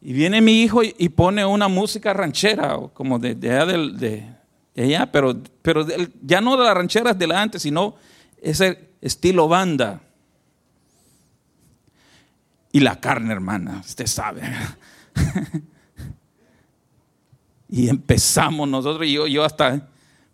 [0.00, 4.26] Y viene mi hijo y pone una música ranchera, como de, allá, de,
[4.76, 5.86] allá pero, pero
[6.20, 7.94] ya no de las rancheras de la antes, sino
[8.42, 10.02] ese estilo banda.
[12.74, 14.42] Y la carne, hermana, usted sabe.
[17.68, 19.88] y empezamos nosotros, y yo, yo hasta,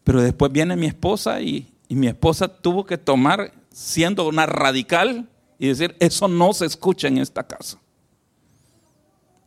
[0.04, 5.28] pero después viene mi esposa y, mi esposa tuvo que tomar siendo una radical
[5.58, 7.76] y decir, eso no se escucha en esta casa.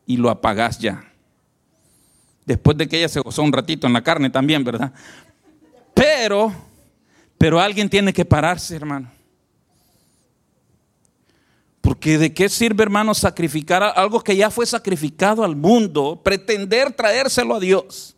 [0.06, 1.04] Y lo apagás ya.
[2.46, 4.94] Después de que ella se gozó un ratito en la carne también, ¿verdad?
[5.96, 6.54] Pero,
[7.39, 9.10] pero alguien tiene que pararse, hermano.
[11.84, 17.55] Porque de qué sirve, hermano, sacrificar algo que ya fue sacrificado al mundo, pretender traérselo
[17.55, 18.15] a Dios.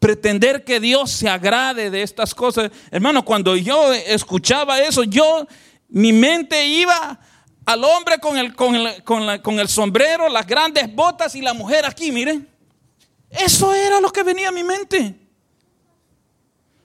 [0.00, 2.72] Pretender que Dios se agrade de estas cosas.
[2.90, 5.46] Hermano, cuando yo escuchaba eso, yo,
[5.88, 7.20] mi mente iba
[7.64, 11.86] al hombre con el, con el, con el sombrero, las grandes botas y la mujer
[11.86, 12.48] aquí, miren.
[13.30, 15.23] Eso era lo que venía a mi mente.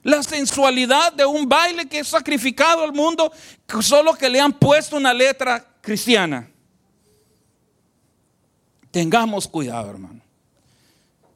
[0.10, 3.32] La sensualidad de un baile que es sacrificado al mundo,
[3.80, 6.50] solo que le han puesto una letra cristiana.
[8.90, 10.22] Tengamos cuidado, hermano.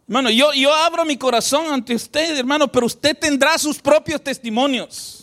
[0.07, 5.22] Hermano, yo, yo abro mi corazón ante usted, hermano, pero usted tendrá sus propios testimonios.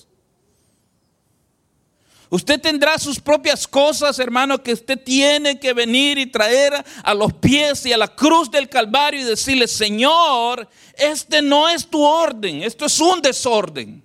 [2.30, 6.72] Usted tendrá sus propias cosas, hermano, que usted tiene que venir y traer
[7.02, 11.84] a los pies y a la cruz del Calvario y decirle, Señor, este no es
[11.88, 14.00] tu orden, esto es un desorden.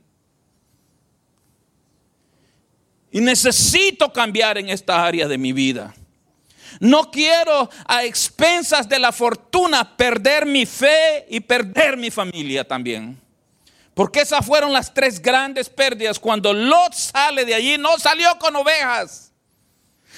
[3.12, 5.94] Y necesito cambiar en esta área de mi vida.
[6.80, 13.25] No quiero a expensas de la fortuna perder mi fe y perder mi familia también.
[13.96, 16.20] Porque esas fueron las tres grandes pérdidas.
[16.20, 19.32] Cuando Lot sale de allí, no salió con ovejas.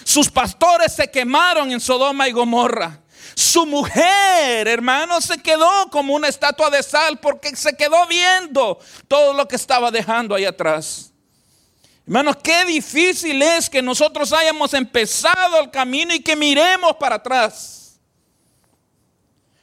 [0.03, 2.99] Sus pastores se quemaron en Sodoma y Gomorra.
[3.35, 9.33] Su mujer, hermano, se quedó como una estatua de sal porque se quedó viendo todo
[9.33, 11.11] lo que estaba dejando ahí atrás.
[12.07, 17.86] Hermanos, qué difícil es que nosotros hayamos empezado el camino y que miremos para atrás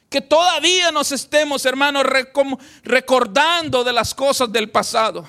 [0.09, 2.05] que todavía nos estemos, hermanos,
[2.83, 5.25] recordando de las cosas del pasado.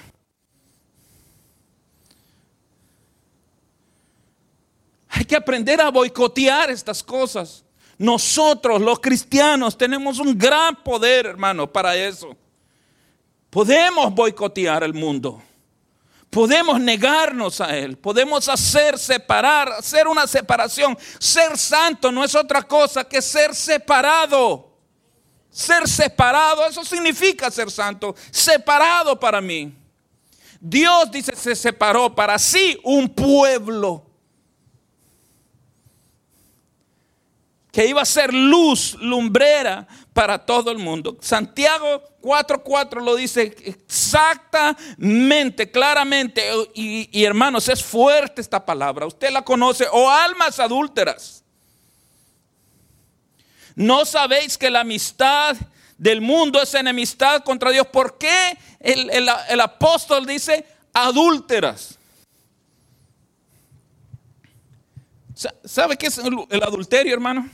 [5.08, 7.64] Hay que aprender a boicotear estas cosas.
[7.98, 12.36] Nosotros, los cristianos, tenemos un gran poder, hermano, para eso.
[13.48, 15.42] Podemos boicotear el mundo.
[16.36, 20.94] Podemos negarnos a Él, podemos hacer separar, hacer una separación.
[21.18, 24.76] Ser santo no es otra cosa que ser separado.
[25.48, 29.74] Ser separado, eso significa ser santo, separado para mí.
[30.60, 34.04] Dios dice, se separó para sí un pueblo
[37.72, 41.18] que iba a ser luz, lumbrera para todo el mundo.
[41.20, 46.42] Santiago 4.4 lo dice exactamente, claramente.
[46.72, 49.04] Y, hermanos, es fuerte esta palabra.
[49.04, 49.86] Usted la conoce.
[49.92, 51.44] O almas adúlteras
[53.74, 55.54] ¿No sabéis que la amistad
[55.98, 57.86] del mundo es enemistad contra Dios?
[57.88, 60.64] ¿Por qué el, apóstol dice
[60.94, 61.98] adúlteras?
[65.62, 67.50] ¿Sabe qué es el adulterio, hermano?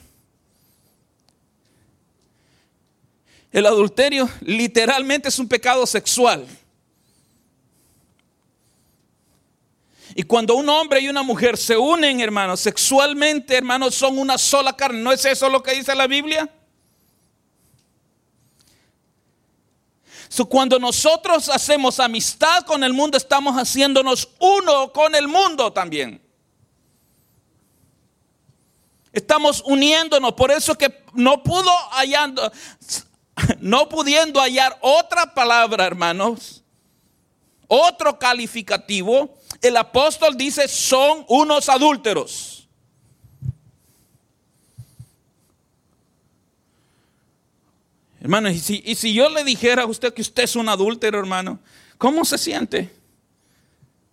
[3.52, 6.46] El adulterio literalmente es un pecado sexual.
[10.14, 14.74] Y cuando un hombre y una mujer se unen, hermanos, sexualmente, hermanos, son una sola
[14.74, 15.00] carne.
[15.00, 16.50] ¿No es eso lo que dice la Biblia?
[20.48, 26.22] cuando nosotros hacemos amistad con el mundo, estamos haciéndonos uno con el mundo también.
[29.12, 30.32] Estamos uniéndonos.
[30.32, 32.50] Por eso que no pudo hallando,
[33.60, 36.62] no pudiendo hallar otra palabra, hermanos,
[37.68, 42.68] otro calificativo, el apóstol dice son unos adúlteros.
[48.20, 51.18] Hermano, y si, y si yo le dijera a usted que usted es un adúltero,
[51.18, 51.58] hermano,
[51.98, 52.92] ¿cómo se siente?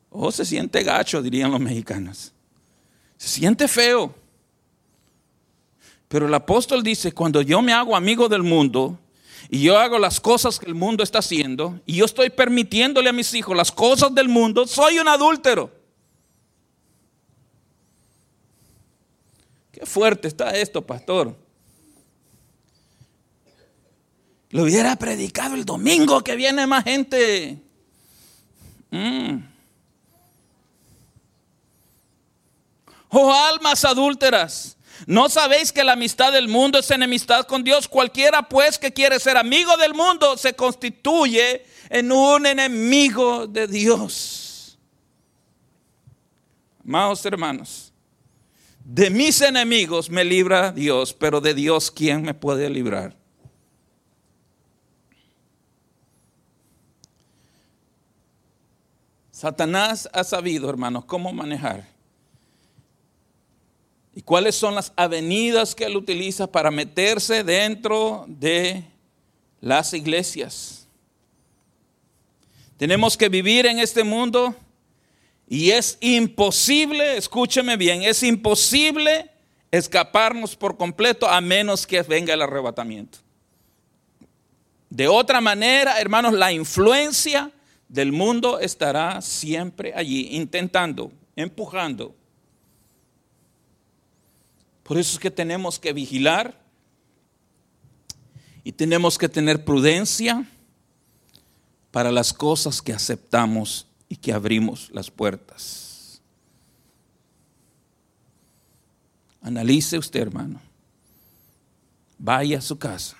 [0.09, 2.33] Oh, se siente gacho, dirían los mexicanos.
[3.17, 4.15] Se siente feo.
[6.07, 8.97] Pero el apóstol dice, cuando yo me hago amigo del mundo,
[9.49, 13.13] y yo hago las cosas que el mundo está haciendo y yo estoy permitiéndole a
[13.13, 15.71] mis hijos las cosas del mundo, soy un adúltero.
[19.71, 21.35] Qué fuerte está esto, pastor.
[24.49, 27.61] Lo hubiera predicado el domingo que viene más gente.
[28.89, 29.37] Mm.
[33.09, 34.75] Oh almas adúlteras.
[35.05, 37.87] ¿No sabéis que la amistad del mundo es enemistad con Dios?
[37.87, 44.77] Cualquiera pues que quiere ser amigo del mundo se constituye en un enemigo de Dios.
[46.83, 47.93] Amados hermanos,
[48.83, 53.15] de mis enemigos me libra Dios, pero de Dios, ¿quién me puede librar?
[59.39, 61.87] Satanás ha sabido, hermanos, cómo manejar.
[64.19, 68.83] ¿Y cuáles son las avenidas que él utiliza para meterse dentro de
[69.61, 70.85] las iglesias?
[72.75, 74.53] Tenemos que vivir en este mundo
[75.47, 79.31] y es imposible, escúcheme bien, es imposible
[79.71, 83.19] escaparnos por completo a menos que venga el arrebatamiento.
[84.89, 87.51] De otra manera, hermanos, la influencia
[87.87, 92.18] del mundo estará siempre allí, intentando, empujando.
[94.89, 96.59] Por eso es que tenemos que vigilar
[98.63, 100.49] y tenemos que tener prudencia
[101.91, 106.19] para las cosas que aceptamos y que abrimos las puertas.
[109.43, 110.59] Analice usted, hermano.
[112.17, 113.15] Vaya a su casa.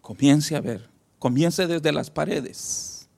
[0.00, 0.90] Comience a ver.
[1.20, 3.08] Comience desde las paredes.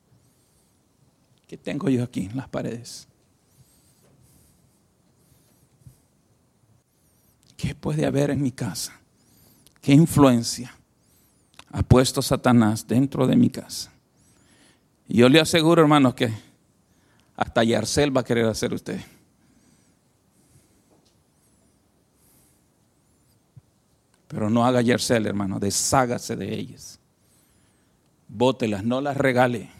[1.47, 3.09] ¿Qué tengo yo aquí en las paredes?
[7.65, 8.93] ¿Qué puede haber en mi casa?
[9.81, 10.77] ¿Qué influencia
[11.73, 13.91] ha puesto Satanás dentro de mi casa?
[15.09, 16.31] Y yo le aseguro, hermanos, que
[17.35, 19.01] hasta Yarcel va a querer hacer usted.
[24.29, 27.01] Pero no haga Yarcel, hermano, deshágase de ellas.
[28.29, 29.71] Bótelas, no las regale.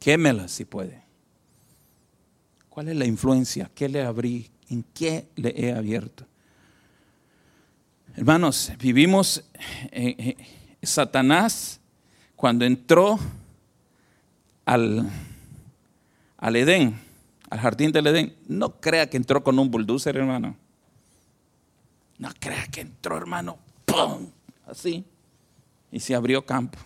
[0.00, 1.07] Quémelas si puede.
[2.78, 3.68] ¿Cuál es la influencia?
[3.74, 4.48] ¿Qué le abrí?
[4.70, 6.24] ¿En qué le he abierto?
[8.14, 9.42] Hermanos, vivimos,
[9.90, 10.36] eh, eh,
[10.80, 11.80] Satanás
[12.36, 13.18] cuando entró
[14.64, 15.10] al,
[16.36, 17.00] al Edén,
[17.50, 20.54] al jardín del Edén, no crea que entró con un bulldozer, hermano.
[22.16, 24.28] No crea que entró, hermano, ¡pum!
[24.68, 25.04] Así.
[25.90, 26.78] Y se abrió campo.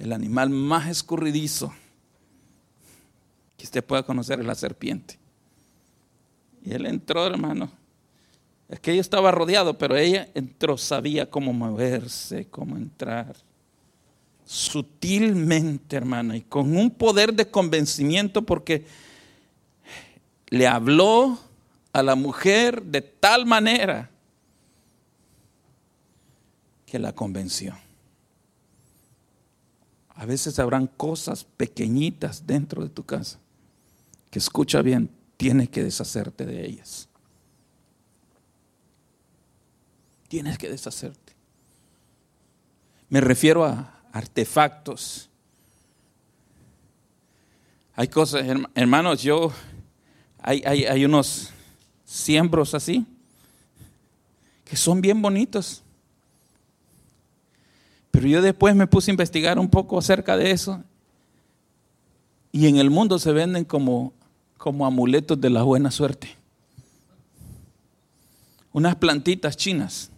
[0.00, 1.72] El animal más escurridizo
[3.62, 5.20] que usted pueda conocer la serpiente.
[6.64, 7.70] Y él entró, hermano.
[8.68, 13.36] Es que ella estaba rodeado, pero ella entró, sabía cómo moverse, cómo entrar.
[14.44, 18.84] Sutilmente, hermano, y con un poder de convencimiento, porque
[20.48, 21.38] le habló
[21.92, 24.10] a la mujer de tal manera
[26.84, 27.78] que la convenció.
[30.08, 33.38] A veces habrán cosas pequeñitas dentro de tu casa
[34.32, 37.06] que escucha bien, tienes que deshacerte de ellas.
[40.26, 41.34] Tienes que deshacerte.
[43.10, 45.28] Me refiero a artefactos.
[47.94, 49.52] Hay cosas, hermanos, yo,
[50.38, 51.50] hay, hay, hay unos
[52.06, 53.04] siembros así,
[54.64, 55.82] que son bien bonitos.
[58.10, 60.82] Pero yo después me puse a investigar un poco acerca de eso.
[62.50, 64.14] Y en el mundo se venden como
[64.62, 66.36] como amuletos de la buena suerte.
[68.72, 70.08] Unas plantitas chinas.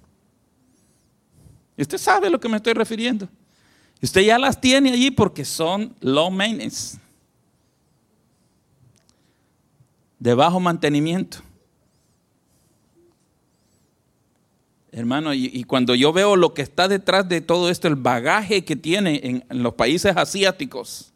[1.79, 3.27] Usted sabe a lo que me estoy refiriendo.
[4.03, 6.99] Usted ya las tiene allí porque son low maintenance.
[10.19, 11.39] De bajo mantenimiento.
[14.93, 18.77] Hermano, y, cuando yo veo lo que está detrás de todo esto, el bagaje que
[18.77, 21.14] tiene en los países asiáticos,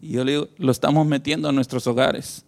[0.00, 2.44] Y yo le digo, lo estamos metiendo a nuestros hogares.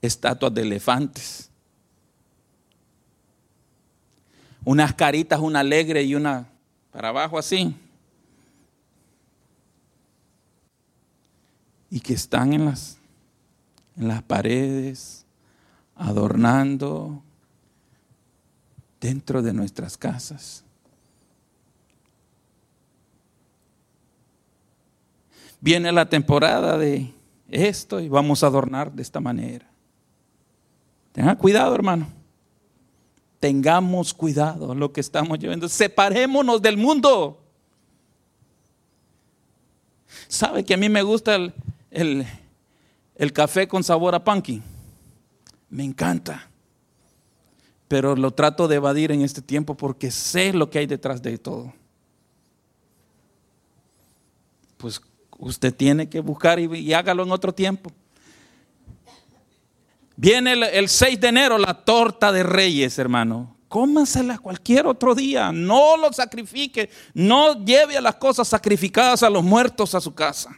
[0.00, 1.50] Estatuas de elefantes.
[4.64, 6.48] Unas caritas, una alegre y una
[6.90, 7.74] para abajo así.
[11.90, 12.96] Y que están en las,
[13.96, 15.26] en las paredes,
[15.94, 17.22] adornando
[19.00, 20.63] dentro de nuestras casas.
[25.64, 27.10] Viene la temporada de
[27.48, 29.66] esto y vamos a adornar de esta manera.
[31.12, 32.06] Tengan cuidado, hermano.
[33.40, 35.66] Tengamos cuidado lo que estamos llevando.
[35.66, 37.40] Separémonos del mundo.
[40.28, 41.34] ¿Sabe que a mí me gusta
[41.90, 42.26] el,
[43.14, 44.62] el café con sabor a pumpkin?
[45.70, 46.46] Me encanta.
[47.88, 51.38] Pero lo trato de evadir en este tiempo porque sé lo que hay detrás de
[51.38, 51.72] todo.
[54.76, 55.00] Pues
[55.44, 57.92] Usted tiene que buscar y, hágalo en otro tiempo.
[60.16, 63.54] Viene el, 6 de enero la torta de reyes, hermano.
[63.68, 65.52] Cómasela cualquier otro día.
[65.52, 66.88] No lo sacrifique.
[67.12, 70.48] No lleve a las cosas sacrificadas a los muertos a su casa.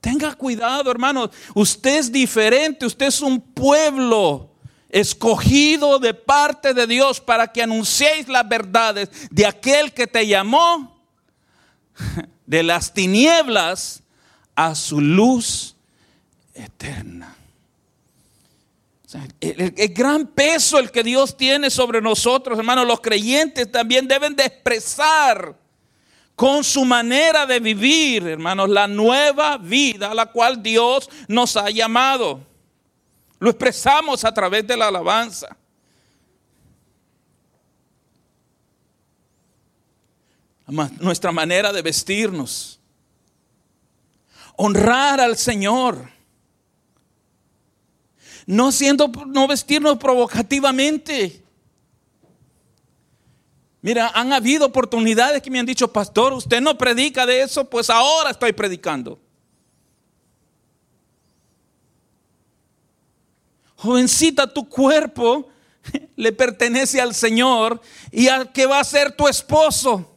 [0.00, 1.28] Tenga cuidado, hermano.
[1.56, 2.86] Usted es diferente.
[2.86, 4.48] Usted es un pueblo
[4.88, 10.91] escogido de parte de Dios para que anunciéis las verdades de aquel que te llamó
[12.46, 14.02] de las tinieblas
[14.54, 15.76] a su luz
[16.54, 17.36] eterna.
[19.40, 24.44] el, gran peso el que Dios tiene sobre nosotros, hermanos, los creyentes también deben de
[24.44, 25.56] expresar
[26.34, 31.70] con su manera de vivir, hermanos, la nueva vida a la cual Dios nos ha
[31.70, 32.40] llamado.
[33.38, 35.56] Lo expresamos a través de la alabanza.
[41.00, 42.80] Nuestra manera de vestirnos.
[44.56, 46.10] Honrar al Señor.
[48.46, 51.42] No siendo, no vestirnos provocativamente.
[53.82, 57.90] Mira, han habido oportunidades que me han dicho, pastor, usted no predica de eso, pues
[57.90, 59.18] ahora estoy predicando.
[63.76, 65.48] Jovencita, tu cuerpo
[66.16, 67.80] le pertenece al Señor
[68.12, 70.11] y al que va a ser tu esposo.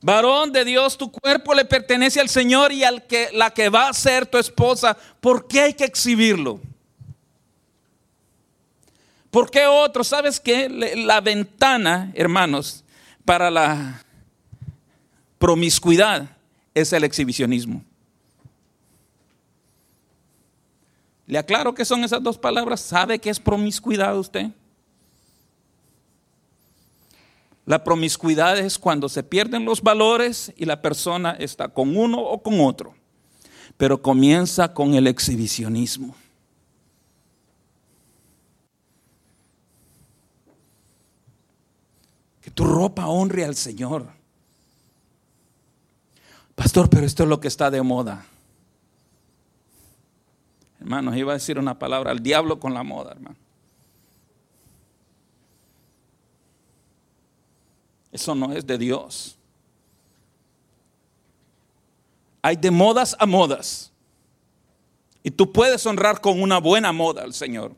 [0.00, 3.88] Varón de Dios, tu cuerpo le pertenece al Señor y al que la que va
[3.88, 4.96] a ser tu esposa.
[5.20, 6.60] ¿Por qué hay que exhibirlo?
[9.30, 10.04] ¿Por qué otro?
[10.04, 10.68] ¿Sabes qué?
[10.68, 12.84] La ventana, hermanos,
[13.24, 14.02] para la
[15.38, 16.28] promiscuidad
[16.74, 17.82] es el exhibicionismo.
[21.26, 22.80] Le aclaro que son esas dos palabras.
[22.80, 24.50] ¿Sabe qué es promiscuidad usted?
[27.68, 32.42] La promiscuidad es cuando se pierden los valores y la persona está con uno o
[32.42, 32.94] con otro.
[33.76, 36.14] Pero comienza con el exhibicionismo.
[42.40, 44.06] Que tu ropa honre al Señor.
[46.54, 48.24] Pastor, pero esto es lo que está de moda.
[50.80, 53.47] Hermanos, iba a decir una palabra, al diablo con la moda, hermano.
[58.18, 59.38] Eso no es de Dios.
[62.42, 63.92] Hay de modas a modas.
[65.22, 67.76] Y tú puedes honrar con una buena moda al Señor.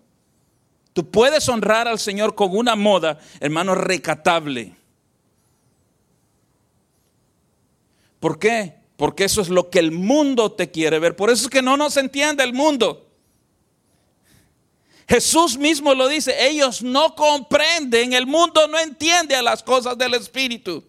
[0.94, 4.74] Tú puedes honrar al Señor con una moda, hermano, recatable.
[8.18, 8.76] ¿Por qué?
[8.96, 11.16] Porque eso es lo que el mundo te quiere ver.
[11.16, 13.09] Por eso es que no nos entiende el mundo.
[15.10, 20.14] Jesús mismo lo dice, ellos no comprenden, el mundo no entiende a las cosas del
[20.14, 20.84] Espíritu.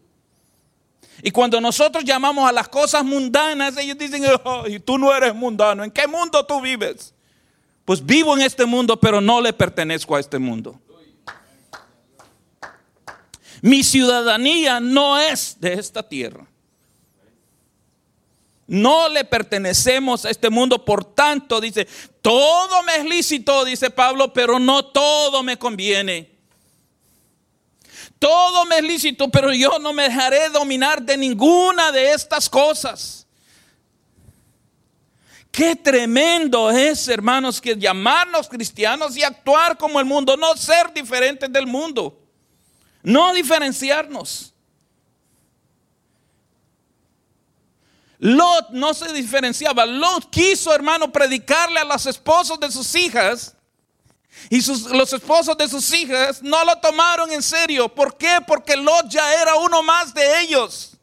[1.23, 4.21] Y cuando nosotros llamamos a las cosas mundanas, ellos dicen,
[4.85, 7.15] tú no eres mundano, ¿en qué mundo tú vives?
[7.83, 10.79] Pues vivo en este mundo, pero no le pertenezco a este mundo.
[13.63, 16.45] Mi ciudadanía no es de esta tierra.
[18.71, 21.85] No le pertenecemos a este mundo, por tanto, dice,
[22.21, 26.31] todo me es lícito, dice Pablo, pero no todo me conviene.
[28.17, 33.27] Todo me es lícito, pero yo no me dejaré dominar de ninguna de estas cosas.
[35.51, 41.51] Qué tremendo es, hermanos, que llamarnos cristianos y actuar como el mundo, no ser diferentes
[41.51, 42.17] del mundo,
[43.03, 44.50] no diferenciarnos.
[48.23, 49.83] Lot no se diferenciaba.
[49.83, 53.55] Lot quiso, hermano, predicarle a los esposos de sus hijas.
[54.47, 54.61] Y
[54.93, 57.89] los esposos de sus hijas no lo tomaron en serio.
[57.89, 58.37] ¿Por qué?
[58.45, 60.95] Porque Lot ya era uno más de ellos.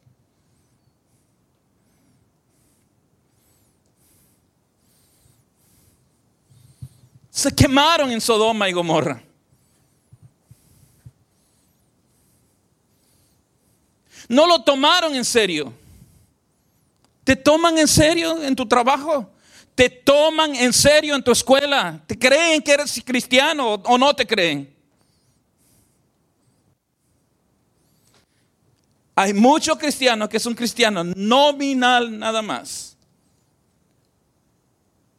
[7.29, 9.21] Se quemaron en Sodoma y Gomorra.
[14.29, 15.73] No lo tomaron en serio.
[17.29, 19.29] ¿Te toman en serio en tu trabajo?
[19.75, 22.01] ¿Te toman en serio en tu escuela?
[22.07, 24.75] ¿Te creen que eres cristiano o no te creen?
[29.13, 32.97] Hay muchos cristianos que son cristianos nominal nada más.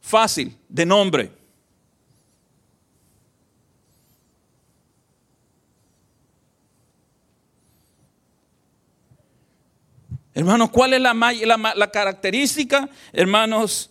[0.01, 1.31] Fácil, de nombre.
[10.33, 13.89] Hermanos, ¿cuál es la, la, característica, hermanos,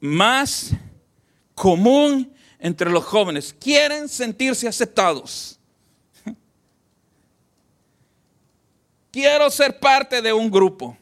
[0.00, 0.70] más
[1.54, 3.54] común entre los jóvenes?
[3.58, 5.58] Quieren sentirse aceptados.
[9.10, 10.96] Quiero ser parte de un grupo.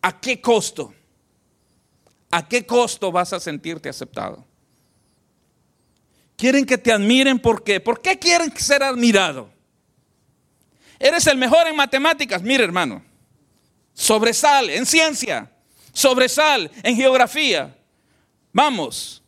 [0.00, 0.94] ¿A qué costo?
[2.30, 4.44] ¿A qué costo vas a sentirte aceptado?
[6.36, 7.80] Quieren que te admiren, ¿por qué?
[7.80, 9.50] ¿Por qué quieren ser admirado?
[10.98, 13.11] Eres el mejor en matemáticas, mire hermano
[13.94, 15.50] sobresal en ciencia,
[15.92, 17.76] sobresal en geografía.
[18.52, 19.22] Vamos,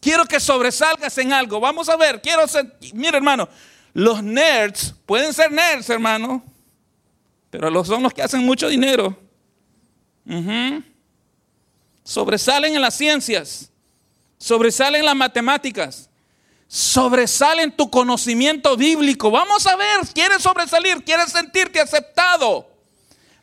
[0.00, 1.60] Quiero que sobresalgas en algo.
[1.60, 3.48] Vamos a ver, quiero ser, mira hermano,
[3.92, 6.42] los nerds pueden ser nerds, hermano,
[7.50, 9.18] pero son los que hacen mucho dinero.
[12.04, 13.70] Sobresalen en las ciencias,
[14.38, 16.08] sobresalen en las matemáticas,
[16.68, 19.30] sobresalen tu conocimiento bíblico.
[19.30, 22.77] Vamos a ver, quieres sobresalir, quieres sentirte aceptado.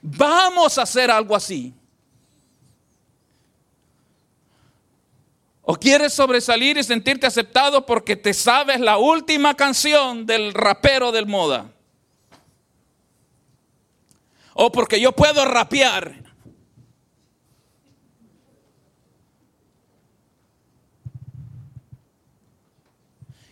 [0.07, 1.73] Vamos a hacer algo así.
[5.63, 11.25] ¿O quieres sobresalir y sentirte aceptado porque te sabes la última canción del rapero del
[11.25, 11.71] moda?
[14.53, 16.23] ¿O porque yo puedo rapear?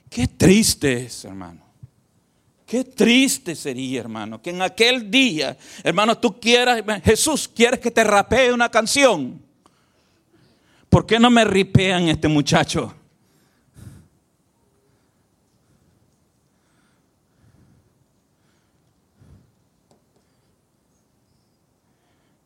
[0.08, 1.62] Qué triste es, hermano.
[2.66, 8.03] Qué triste sería, hermano, que en aquel día, hermano, tú quieras, Jesús, quieres que te
[8.03, 9.41] rapee una canción.
[10.89, 12.93] ¿Por qué no me ripean este muchacho?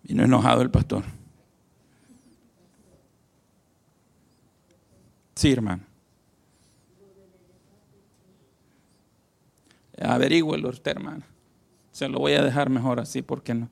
[0.04, 1.04] Vino enojado el pastor.
[5.36, 5.87] Sí, hermano.
[10.02, 11.24] Averígüelo usted, hermano.
[11.92, 13.70] Se lo voy a dejar mejor así, porque no?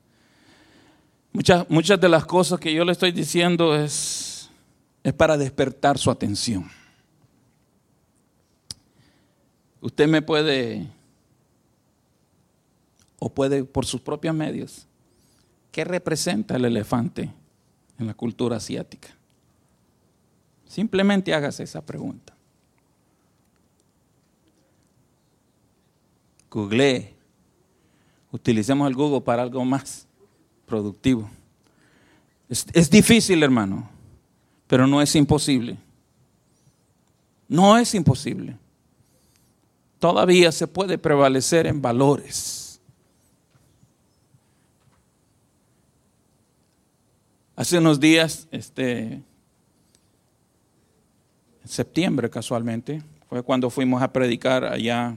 [1.32, 4.50] Muchas, muchas de las cosas que yo le estoy diciendo es,
[5.04, 6.68] es para despertar su atención.
[9.80, 10.86] Usted me puede,
[13.18, 14.86] o puede por sus propios medios,
[15.70, 17.30] ¿qué representa el elefante
[17.98, 19.08] en la cultura asiática?
[20.66, 22.35] Simplemente hágase esa pregunta.
[26.50, 27.14] Google.
[28.32, 30.06] Utilicemos el Google para algo más
[30.66, 31.28] productivo.
[32.48, 33.88] Es, es difícil, hermano,
[34.66, 35.76] pero no es imposible.
[37.48, 38.56] No es imposible.
[39.98, 42.80] Todavía se puede prevalecer en valores.
[47.56, 49.24] Hace unos días, este, en
[51.64, 55.16] septiembre casualmente, fue cuando fuimos a predicar allá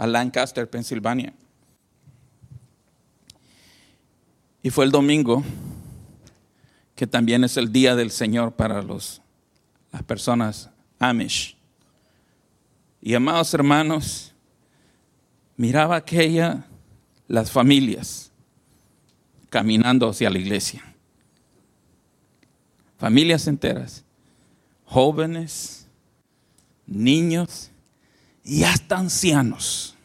[0.00, 1.34] a Lancaster, Pensilvania.
[4.62, 5.44] Y fue el domingo,
[6.96, 9.20] que también es el día del Señor para los,
[9.92, 11.54] las personas Amish.
[13.02, 14.32] Y amados hermanos,
[15.58, 16.64] miraba aquella,
[17.28, 18.32] las familias
[19.50, 20.82] caminando hacia la iglesia.
[22.96, 24.02] Familias enteras,
[24.86, 25.86] jóvenes,
[26.86, 27.69] niños
[28.44, 29.96] y hasta ancianos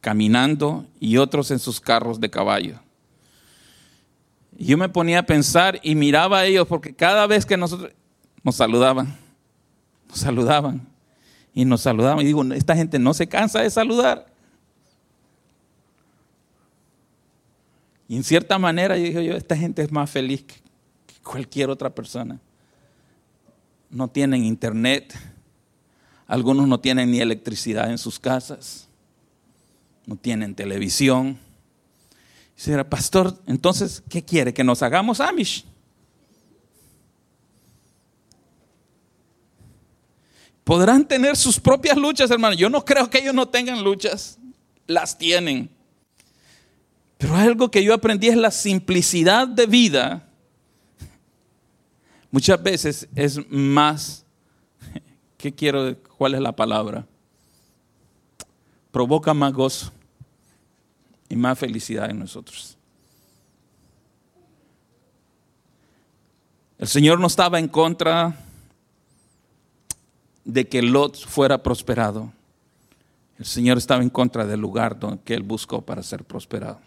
[0.00, 2.78] caminando y otros en sus carros de caballo.
[4.52, 7.90] Yo me ponía a pensar y miraba a ellos porque cada vez que nosotros
[8.42, 9.16] nos saludaban,
[10.08, 10.86] nos saludaban
[11.54, 12.20] y nos saludaban.
[12.20, 14.26] Y digo, esta gente no se cansa de saludar.
[18.06, 20.54] Y en cierta manera yo dije, yo, esta gente es más feliz que
[21.22, 22.38] cualquier otra persona.
[23.88, 25.14] No tienen internet,
[26.26, 28.88] algunos no tienen ni electricidad en sus casas
[30.06, 31.38] no tienen televisión.
[32.56, 34.52] Dice, pastor, entonces, ¿qué quiere?
[34.52, 35.64] ¿Que nos hagamos Amish?
[40.62, 42.54] Podrán tener sus propias luchas, hermano.
[42.54, 44.38] Yo no creo que ellos no tengan luchas.
[44.86, 45.68] Las tienen.
[47.18, 50.28] Pero algo que yo aprendí es la simplicidad de vida.
[52.30, 54.23] Muchas veces es más,
[55.44, 55.94] ¿qué quiero?
[56.16, 57.04] ¿Cuál es la palabra?
[58.90, 59.92] provoca más gozo
[61.28, 62.78] y más felicidad en nosotros.
[66.78, 68.38] El Señor no estaba en contra
[70.46, 72.32] de que Lot fuera prosperado.
[73.38, 76.80] El Señor estaba en contra del lugar donde él buscó para ser prosperado.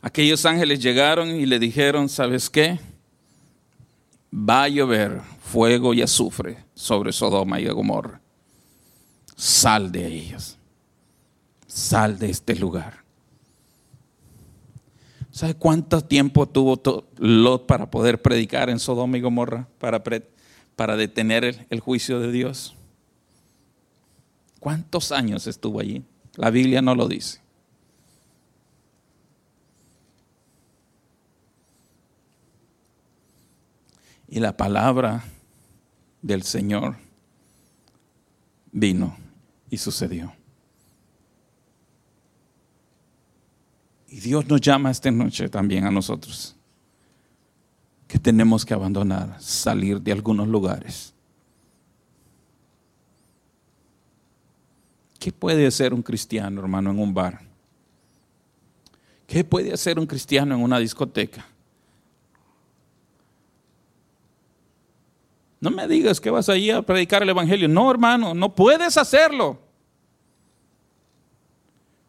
[0.00, 2.78] Aquellos ángeles llegaron y le dijeron, ¿sabes qué?
[4.34, 8.20] Va a llover fuego y azufre sobre Sodoma y Gomorra.
[9.36, 10.58] Sal de ellos.
[11.68, 13.04] Sal de este lugar.
[15.30, 16.80] ¿Sabe cuánto tiempo tuvo
[17.18, 19.68] Lot para poder predicar en Sodoma y Gomorra?
[19.78, 20.02] Para,
[20.74, 22.74] para detener el juicio de Dios.
[24.58, 26.02] ¿Cuántos años estuvo allí?
[26.36, 27.43] La Biblia no lo dice.
[34.28, 35.24] Y la palabra
[36.22, 36.96] del Señor
[38.72, 39.16] vino
[39.70, 40.32] y sucedió.
[44.08, 46.56] Y Dios nos llama esta noche también a nosotros.
[48.06, 51.12] que tenemos que abandonar, salir de algunos lugares.
[55.18, 57.40] ¿Qué puede hacer un cristiano, hermano, en un bar?
[59.26, 61.44] ¿Qué puede hacer un cristiano en una discoteca?
[65.64, 67.68] No me digas que vas allí a predicar el Evangelio.
[67.68, 69.58] No, hermano, no puedes hacerlo.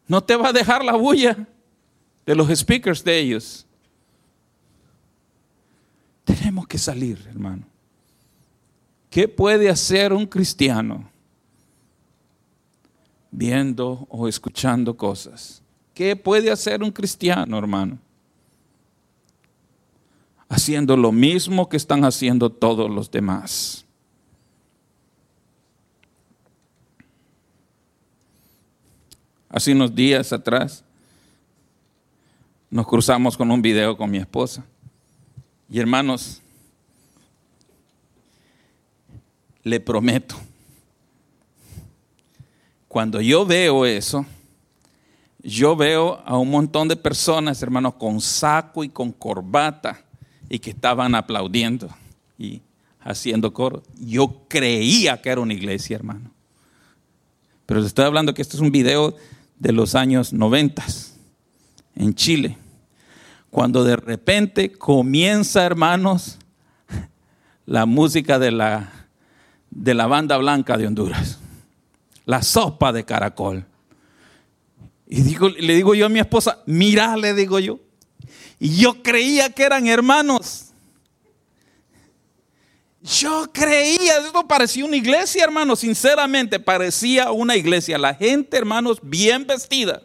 [0.06, 1.38] No te va a dejar la bulla
[2.26, 3.66] de los speakers de ellos.
[6.22, 7.62] Tenemos que salir, hermano.
[9.08, 11.10] ¿Qué puede hacer un cristiano
[13.30, 15.62] viendo o escuchando cosas?
[15.94, 17.98] ¿Qué puede hacer un cristiano, hermano?
[20.56, 23.84] Haciendo lo mismo que están haciendo todos los demás.
[29.50, 30.82] Hace unos días atrás
[32.70, 34.64] nos cruzamos con un video con mi esposa.
[35.68, 36.40] Y hermanos,
[39.62, 40.36] le prometo,
[42.88, 44.24] cuando yo veo eso,
[45.42, 50.05] yo veo a un montón de personas, hermanos, con saco y con corbata,
[50.48, 51.88] y que estaban aplaudiendo
[52.38, 52.62] y
[53.00, 53.82] haciendo coro.
[53.98, 56.30] Yo creía que era una iglesia, hermano.
[57.66, 59.16] Pero les estoy hablando que este es un video
[59.58, 60.84] de los años 90
[61.96, 62.56] en Chile.
[63.50, 66.38] Cuando de repente comienza, hermanos,
[67.64, 68.92] la música de la,
[69.70, 71.38] de la banda blanca de Honduras.
[72.24, 73.64] La sopa de caracol.
[75.08, 77.78] Y digo, le digo yo a mi esposa, mira, le digo yo,
[78.58, 80.62] y yo creía que eran hermanos.
[83.02, 87.98] Yo creía, esto parecía una iglesia, hermanos, sinceramente parecía una iglesia.
[87.98, 90.02] La gente, hermanos, bien vestida.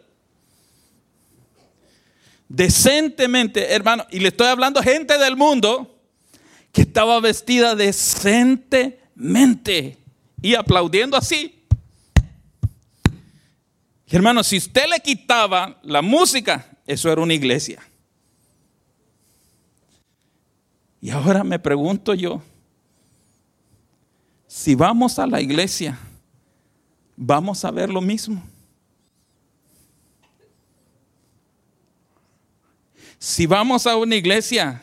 [2.48, 5.98] Decentemente, hermano, y le estoy hablando a gente del mundo
[6.70, 9.98] que estaba vestida decentemente
[10.40, 11.64] y aplaudiendo así.
[14.06, 17.82] Hermano, si usted le quitaba la música, eso era una iglesia.
[21.02, 22.40] Y ahora me pregunto yo,
[24.46, 25.98] si vamos a la iglesia,
[27.16, 28.40] vamos a ver lo mismo.
[33.18, 34.80] Si vamos a una iglesia,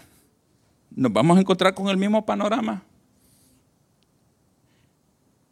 [0.91, 2.83] nos vamos a encontrar con el mismo panorama.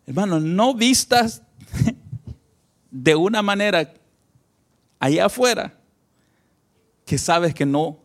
[0.06, 1.42] Hermano, no vistas
[2.92, 3.94] de una manera
[5.00, 5.74] allá afuera
[7.06, 8.00] que sabes que no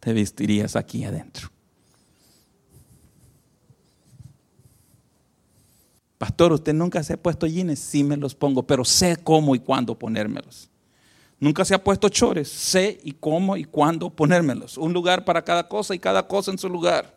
[0.00, 1.53] te vestirías aquí adentro.
[6.24, 7.78] Pastor, ¿usted nunca se ha puesto jeans?
[7.78, 10.70] Sí me los pongo, pero sé cómo y cuándo ponérmelos.
[11.38, 14.78] Nunca se ha puesto chores, sé y cómo y cuándo ponérmelos.
[14.78, 17.14] Un lugar para cada cosa y cada cosa en su lugar.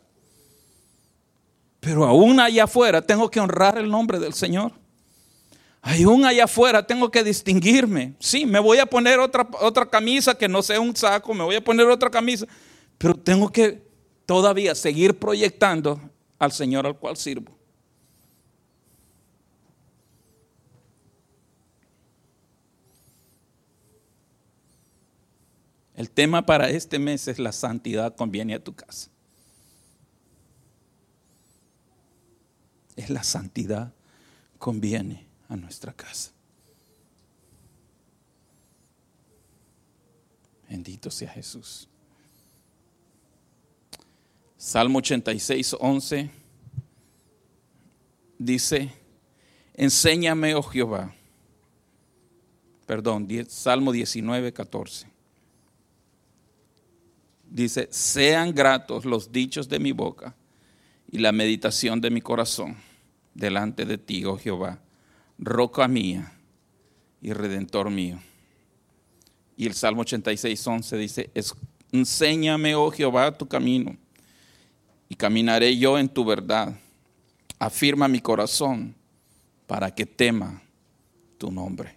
[1.79, 4.73] Pero aún allá afuera tengo que honrar el nombre del Señor.
[5.81, 8.13] Aún allá afuera tengo que distinguirme.
[8.19, 11.55] Sí, me voy a poner otra, otra camisa que no sea un saco, me voy
[11.55, 12.45] a poner otra camisa,
[12.97, 13.81] pero tengo que
[14.25, 15.97] todavía seguir proyectando
[16.37, 17.56] al Señor al cual sirvo.
[25.97, 29.09] El tema para este mes es la santidad conviene a tu casa.
[32.95, 33.91] Es la santidad
[34.59, 36.31] conviene a nuestra casa.
[40.69, 41.89] Bendito sea Jesús.
[44.55, 46.29] Salmo 86, 11
[48.37, 48.91] dice,
[49.73, 51.15] enséñame, oh Jehová.
[52.85, 55.16] Perdón, Salmo 19, 14
[57.49, 60.35] dice, sean gratos los dichos de mi boca
[61.11, 62.77] y la meditación de mi corazón
[63.33, 64.79] delante de ti, oh Jehová,
[65.37, 66.33] roca mía
[67.21, 68.19] y redentor mío.
[69.55, 71.31] Y el Salmo 86, 11 dice,
[71.91, 73.97] enséñame, oh Jehová, tu camino
[75.09, 76.77] y caminaré yo en tu verdad.
[77.59, 78.93] Afirma mi corazón
[79.65, 80.61] para que tema
[81.37, 81.96] tu nombre.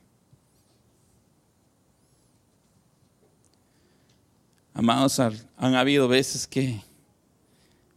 [4.72, 5.18] Amados,
[5.56, 6.80] han habido veces que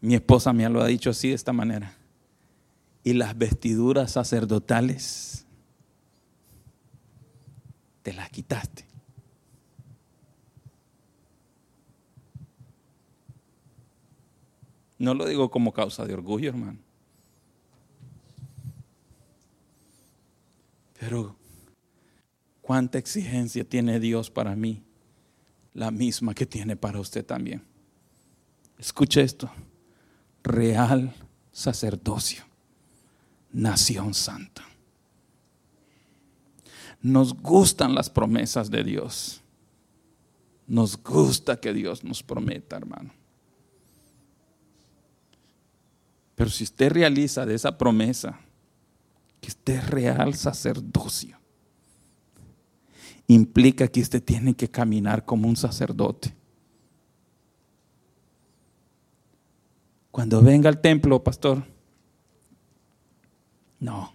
[0.02, 1.96] mi esposa me lo ha dicho así de esta manera.
[3.04, 5.46] Y las vestiduras sacerdotales
[8.02, 8.86] te las quitaste.
[14.98, 16.80] No lo digo como causa de orgullo, hermano.
[21.00, 21.36] Pero,
[22.62, 24.82] ¿cuánta exigencia tiene Dios para mí?
[25.74, 27.64] La misma que tiene para usted también.
[28.78, 29.52] Escuche esto.
[30.44, 31.14] real
[31.54, 32.44] sacerdocio,
[33.54, 34.64] nación santa.
[37.02, 39.42] Nos gustan las promesas de Dios.
[40.68, 43.14] Nos gusta que Dios nos prometa, hermano.
[46.36, 48.40] Pero si usted realiza de esa promesa
[49.40, 51.38] que usted es real sacerdocio,
[53.28, 56.36] implica que usted tiene que caminar como un sacerdote.
[60.12, 61.66] Cuando venga al templo, pastor,
[63.80, 64.14] no.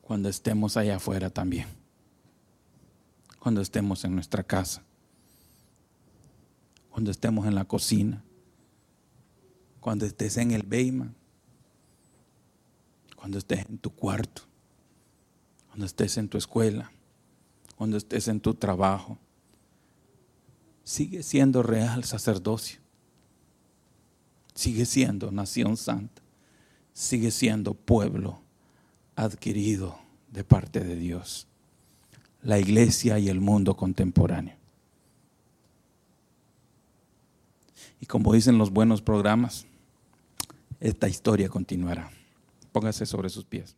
[0.00, 1.66] Cuando estemos allá afuera también.
[3.40, 4.82] Cuando estemos en nuestra casa.
[6.90, 8.22] Cuando estemos en la cocina.
[9.80, 11.12] Cuando estés en el Beima.
[13.16, 14.42] Cuando estés en tu cuarto
[15.76, 16.90] cuando estés en tu escuela,
[17.76, 19.18] cuando estés en tu trabajo.
[20.84, 22.80] Sigue siendo real sacerdocio.
[24.54, 26.22] Sigue siendo nación santa.
[26.94, 28.40] Sigue siendo pueblo
[29.16, 29.98] adquirido
[30.32, 31.46] de parte de Dios.
[32.40, 34.56] La iglesia y el mundo contemporáneo.
[38.00, 39.66] Y como dicen los buenos programas,
[40.80, 42.10] esta historia continuará.
[42.72, 43.76] Póngase sobre sus pies.